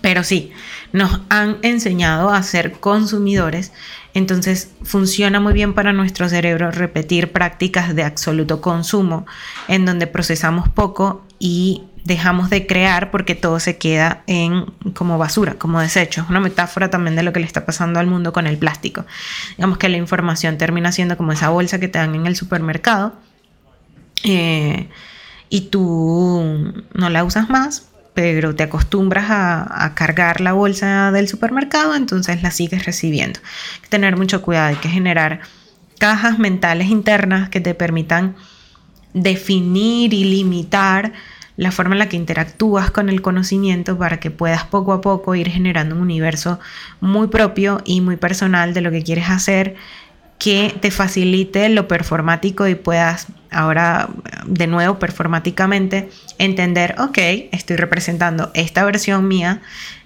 pero 0.00 0.24
sí, 0.24 0.52
nos 0.92 1.20
han 1.28 1.58
enseñado 1.62 2.30
a 2.30 2.42
ser 2.42 2.72
consumidores. 2.72 3.72
Entonces 4.12 4.72
funciona 4.82 5.38
muy 5.38 5.52
bien 5.52 5.72
para 5.72 5.92
nuestro 5.92 6.28
cerebro 6.28 6.72
repetir 6.72 7.30
prácticas 7.30 7.94
de 7.94 8.02
absoluto 8.02 8.60
consumo, 8.60 9.26
en 9.68 9.86
donde 9.86 10.08
procesamos 10.08 10.68
poco 10.68 11.24
y 11.38 11.84
dejamos 12.04 12.50
de 12.50 12.66
crear 12.66 13.10
porque 13.10 13.34
todo 13.34 13.60
se 13.60 13.76
queda 13.76 14.22
en 14.26 14.66
como 14.94 15.18
basura, 15.18 15.54
como 15.54 15.80
desecho. 15.80 16.26
Una 16.28 16.40
metáfora 16.40 16.90
también 16.90 17.16
de 17.16 17.22
lo 17.22 17.32
que 17.32 17.40
le 17.40 17.46
está 17.46 17.66
pasando 17.66 18.00
al 18.00 18.06
mundo 18.06 18.32
con 18.32 18.46
el 18.46 18.58
plástico. 18.58 19.04
Digamos 19.56 19.78
que 19.78 19.88
la 19.88 19.96
información 19.96 20.58
termina 20.58 20.92
siendo 20.92 21.16
como 21.16 21.32
esa 21.32 21.50
bolsa 21.50 21.78
que 21.78 21.88
te 21.88 21.98
dan 21.98 22.14
en 22.14 22.26
el 22.26 22.36
supermercado 22.36 23.14
eh, 24.24 24.88
y 25.48 25.62
tú 25.62 26.72
no 26.94 27.10
la 27.10 27.24
usas 27.24 27.50
más, 27.50 27.88
pero 28.14 28.54
te 28.54 28.62
acostumbras 28.62 29.26
a, 29.28 29.92
cargar 29.94 30.40
la 30.40 30.52
bolsa 30.52 31.10
del 31.12 31.28
supermercado, 31.28 31.94
entonces 31.94 32.42
la 32.42 32.50
sigues 32.50 32.84
recibiendo. 32.84 33.40
Hay 33.74 33.80
que 33.82 33.88
tener 33.88 34.16
mucho 34.16 34.42
cuidado, 34.42 34.68
hay 34.68 34.76
que 34.76 34.88
generar 34.88 35.40
cajas 35.98 36.38
mentales 36.38 36.88
internas 36.88 37.48
que 37.48 37.60
te 37.60 37.74
permitan 37.74 38.36
definir 39.12 40.14
y 40.14 40.24
limitar 40.24 41.12
la 41.60 41.72
forma 41.72 41.94
en 41.94 41.98
la 41.98 42.08
que 42.08 42.16
interactúas 42.16 42.90
con 42.90 43.10
el 43.10 43.20
conocimiento 43.20 43.98
para 43.98 44.18
que 44.18 44.30
puedas 44.30 44.64
poco 44.64 44.94
a 44.94 45.02
poco 45.02 45.34
ir 45.34 45.50
generando 45.50 45.94
un 45.94 46.00
universo 46.00 46.58
muy 47.02 47.28
propio 47.28 47.82
y 47.84 48.00
muy 48.00 48.16
personal 48.16 48.72
de 48.72 48.80
lo 48.80 48.90
que 48.90 49.02
quieres 49.02 49.28
hacer 49.28 49.76
que 50.40 50.74
te 50.80 50.90
facilite 50.90 51.68
lo 51.68 51.86
performático 51.86 52.66
y 52.66 52.74
puedas 52.74 53.26
ahora 53.50 54.08
de 54.46 54.66
nuevo 54.66 54.98
performáticamente 54.98 56.08
entender, 56.38 56.94
ok, 56.98 57.18
estoy 57.52 57.76
representando 57.76 58.50
esta 58.54 58.82
versión 58.84 59.28
mía, 59.28 59.60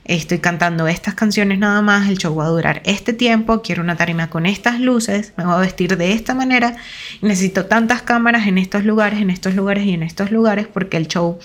estoy 0.05 0.41
cantando 0.41 0.89
estas 0.89 1.15
canciones 1.15 1.61
nada 1.61 1.83
más, 1.83 2.09
el 2.09 2.19
show 2.19 2.35
va 2.35 2.47
a 2.47 2.49
durar 2.49 2.83
este 2.85 3.13
tiempo, 3.13 3.63
quiero 3.63 3.81
una 3.83 3.95
tarima 3.95 4.29
con 4.29 4.45
estas 4.45 4.81
luces, 4.81 5.35
me 5.37 5.45
voy 5.45 5.55
a 5.55 5.59
vestir 5.59 5.97
de 5.97 6.13
esta 6.13 6.35
manera, 6.35 6.75
necesito 7.23 7.67
tantas 7.67 8.03
cámaras 8.03 8.49
en 8.49 8.59
estos 8.59 8.85
lugares, 8.85 9.21
en 9.21 9.31
estos 9.31 9.55
lugares 9.55 9.85
y 9.85 9.93
en 9.93 10.03
estos 10.03 10.33
lugares 10.33 10.67
porque 10.67 10.97
el 10.97 11.07
show 11.07 11.39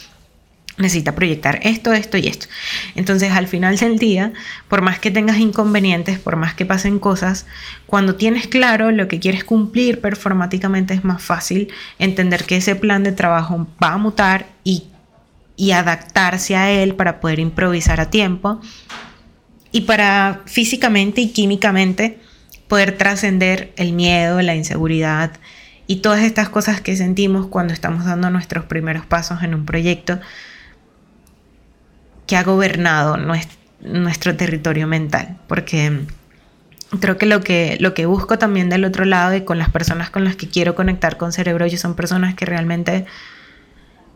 necesita 0.80 1.14
proyectar 1.14 1.60
esto, 1.64 1.94
esto 1.94 2.18
y 2.18 2.28
esto. 2.28 2.48
Entonces 2.96 3.32
al 3.32 3.48
final 3.48 3.78
del 3.78 4.00
día, 4.00 4.34
por 4.68 4.82
más 4.82 5.00
que 5.00 5.12
tengas 5.12 5.38
inconvenientes, 5.38 6.18
por 6.20 6.36
más 6.36 6.54
que 6.54 6.66
pasen 6.66 7.00
cosas, 7.00 7.46
cuando 7.86 8.16
tienes 8.16 8.48
claro 8.48 8.92
lo 8.92 9.08
que 9.08 9.20
quieres 9.20 9.44
cumplir 9.44 10.02
performáticamente 10.02 10.94
es 10.94 11.04
más 11.04 11.22
fácil 11.22 11.70
entender 12.00 12.46
que 12.46 12.58
ese 12.58 12.76
plan 12.76 13.04
de 13.04 13.12
trabajo 13.12 13.68
va 13.84 13.94
a 13.94 13.98
mutar 13.98 14.48
y, 14.64 14.86
y 15.56 15.72
adaptarse 15.72 16.56
a 16.56 16.72
él 16.72 16.96
para 16.96 17.20
poder 17.20 17.40
improvisar 17.40 18.00
a 18.00 18.10
tiempo 18.10 18.62
y 19.72 19.82
para 19.82 20.42
físicamente 20.46 21.22
y 21.22 21.30
químicamente 21.30 22.20
poder 22.68 22.98
trascender 22.98 23.74
el 23.76 23.94
miedo, 23.94 24.42
la 24.42 24.56
inseguridad 24.56 25.32
y 25.88 25.98
todas 25.98 26.22
estas 26.22 26.50
cosas 26.50 26.82
que 26.82 26.96
sentimos 26.96 27.48
cuando 27.48 27.74
estamos 27.74 28.06
dando 28.06 28.30
nuestros 28.30 28.66
primeros 28.66 29.06
pasos 29.06 29.42
en 29.42 29.56
un 29.56 29.66
proyecto 29.66 30.20
que 32.30 32.38
ha 32.38 32.44
gobernado 32.44 33.18
nuestro, 33.18 34.36
territorio 34.36 34.86
mental, 34.86 35.40
porque 35.48 36.02
creo 37.00 37.18
que 37.18 37.26
lo, 37.26 37.42
que 37.42 37.78
lo 37.80 37.96
que 37.96 38.06
busco 38.06 38.38
también 38.38 38.70
del 38.70 38.86
otro 38.86 39.04
lado 39.04 39.34
y 39.34 39.42
con 39.42 39.58
las 39.58 39.72
personas 39.72 40.12
con 40.12 40.26
las 40.26 40.36
que 40.36 40.48
quiero 40.48 40.76
conectar 40.76 41.18
con 41.18 41.32
Cerebro, 41.32 41.66
yo 41.66 41.80
son 41.80 41.96
personas 41.96 42.36
que 42.36 42.46
realmente 42.46 43.08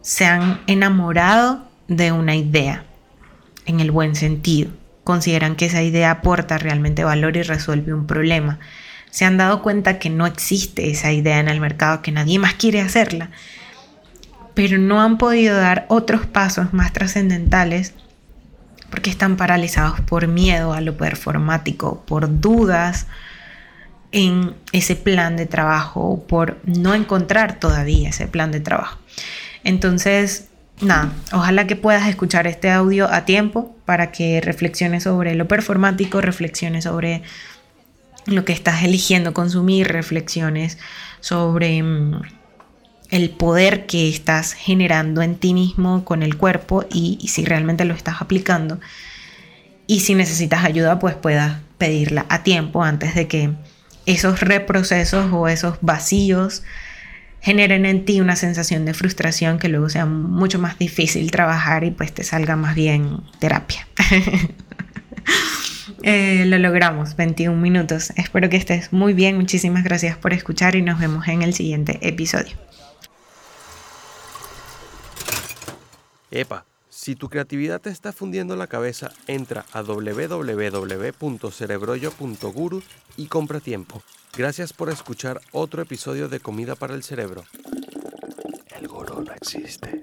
se 0.02 0.28
han 0.28 0.62
enamorado 0.68 1.68
de 1.88 2.12
una 2.12 2.36
idea, 2.36 2.84
en 3.66 3.80
el 3.80 3.90
buen 3.90 4.14
sentido. 4.14 4.70
Consideran 5.04 5.56
que 5.56 5.66
esa 5.66 5.82
idea 5.82 6.12
aporta 6.12 6.60
realmente 6.60 7.04
valor 7.04 7.36
y 7.36 7.42
resuelve 7.42 7.96
un 7.96 8.06
problema. 8.06 8.60
Se 9.10 9.26
han 9.26 9.38
dado 9.38 9.64
cuenta 9.64 9.98
que 9.98 10.12
no 10.12 10.28
existe 10.28 10.92
esa 10.92 11.12
idea 11.12 11.40
en 11.40 11.48
el 11.48 11.60
mercado, 11.60 12.04
que 12.04 12.12
nadie 12.12 12.38
más 12.38 12.54
quiere 12.54 12.80
hacerla, 12.80 13.32
pero 14.54 14.78
no 14.78 15.02
han 15.02 15.18
podido 15.18 15.58
dar 15.58 15.88
otros 15.90 16.28
pasos 16.28 16.76
más 16.76 16.94
trascendentales 16.94 17.96
porque 18.94 19.10
están 19.10 19.38
paralizados 19.38 20.02
por 20.02 20.28
miedo 20.28 20.72
a 20.72 20.80
lo 20.80 20.96
performático, 20.96 22.04
por 22.06 22.40
dudas 22.40 23.08
en 24.12 24.54
ese 24.72 24.96
plan 24.96 25.36
de 25.36 25.48
trabajo, 25.48 26.24
por 26.28 26.60
no 26.64 26.94
encontrar 26.94 27.60
todavía 27.60 28.10
ese 28.10 28.28
plan 28.28 28.52
de 28.52 28.60
trabajo. 28.60 29.00
Entonces, 29.64 30.50
nada, 30.80 31.12
ojalá 31.32 31.66
que 31.66 31.76
puedas 31.76 32.08
escuchar 32.08 32.46
este 32.46 32.70
audio 32.70 33.12
a 33.12 33.26
tiempo 33.26 33.76
para 33.86 34.12
que 34.12 34.42
reflexiones 34.42 35.02
sobre 35.02 35.34
lo 35.34 35.48
performático, 35.48 36.22
reflexiones 36.22 36.84
sobre 36.84 37.24
lo 38.28 38.46
que 38.46 38.54
estás 38.54 38.84
eligiendo 38.84 39.34
consumir, 39.34 39.88
reflexiones 39.88 40.78
sobre 41.20 41.82
mm, 41.82 42.22
el 43.14 43.30
poder 43.30 43.86
que 43.86 44.10
estás 44.10 44.54
generando 44.54 45.22
en 45.22 45.36
ti 45.36 45.54
mismo 45.54 46.04
con 46.04 46.24
el 46.24 46.36
cuerpo 46.36 46.84
y, 46.92 47.20
si 47.28 47.46
realmente 47.46 47.86
lo 47.86 47.94
estás 47.94 48.24
aplicando. 48.24 48.80
Y 49.86 50.00
si 50.00 50.16
necesitas 50.16 50.66
ayuda, 50.66 50.98
pues 50.98 51.14
puedas 51.14 51.60
pedirla 51.78 52.26
a 52.30 52.42
tiempo 52.42 52.84
antes 52.84 53.14
de 53.14 53.28
que 53.28 53.52
esos 54.08 54.40
reprocesos 54.40 55.32
o 55.32 55.48
esos 55.48 55.78
vacíos 55.82 56.64
generen 57.40 57.86
en 57.86 58.04
ti 58.04 58.20
una 58.20 58.36
sensación 58.36 58.84
de 58.84 58.96
frustración 58.96 59.60
que 59.60 59.70
luego 59.70 59.90
sea 59.90 60.08
mucho 60.08 60.58
más 60.58 60.80
difícil 60.80 61.30
trabajar 61.30 61.84
y 61.84 61.92
pues 61.92 62.12
te 62.14 62.24
salga 62.24 62.56
más 62.56 62.74
bien 62.74 63.20
terapia. 63.40 63.88
Eh, 66.02 66.44
lo 66.48 66.58
logramos, 66.58 67.16
21 67.16 67.56
minutos. 67.58 68.12
Espero 68.18 68.50
que 68.50 68.58
estés 68.58 68.92
muy 68.92 69.14
bien. 69.14 69.38
Muchísimas 69.38 69.86
gracias 69.86 70.18
por 70.18 70.34
escuchar 70.34 70.76
y 70.76 70.82
nos 70.82 71.00
vemos 71.00 71.28
en 71.30 71.44
el 71.44 71.54
siguiente 71.54 71.98
episodio. 72.02 72.58
Epa, 76.36 76.66
si 76.90 77.16
tu 77.16 77.30
creatividad 77.30 77.80
te 77.80 77.92
está 77.92 78.12
fundiendo 78.12 78.56
la 78.56 78.66
cabeza, 78.66 79.12
entra 79.28 79.68
a 79.72 79.84
www.cerebrollo.guru 79.84 82.82
y 83.18 83.28
compra 83.28 83.60
tiempo. 83.60 84.02
Gracias 84.36 84.74
por 84.74 84.90
escuchar 84.90 85.42
otro 85.52 85.84
episodio 85.84 86.30
de 86.30 86.40
Comida 86.40 86.74
para 86.74 86.96
el 86.96 87.04
Cerebro. 87.04 87.44
El 88.76 88.88
gurú 88.88 89.22
no 89.22 89.32
existe. 89.32 90.02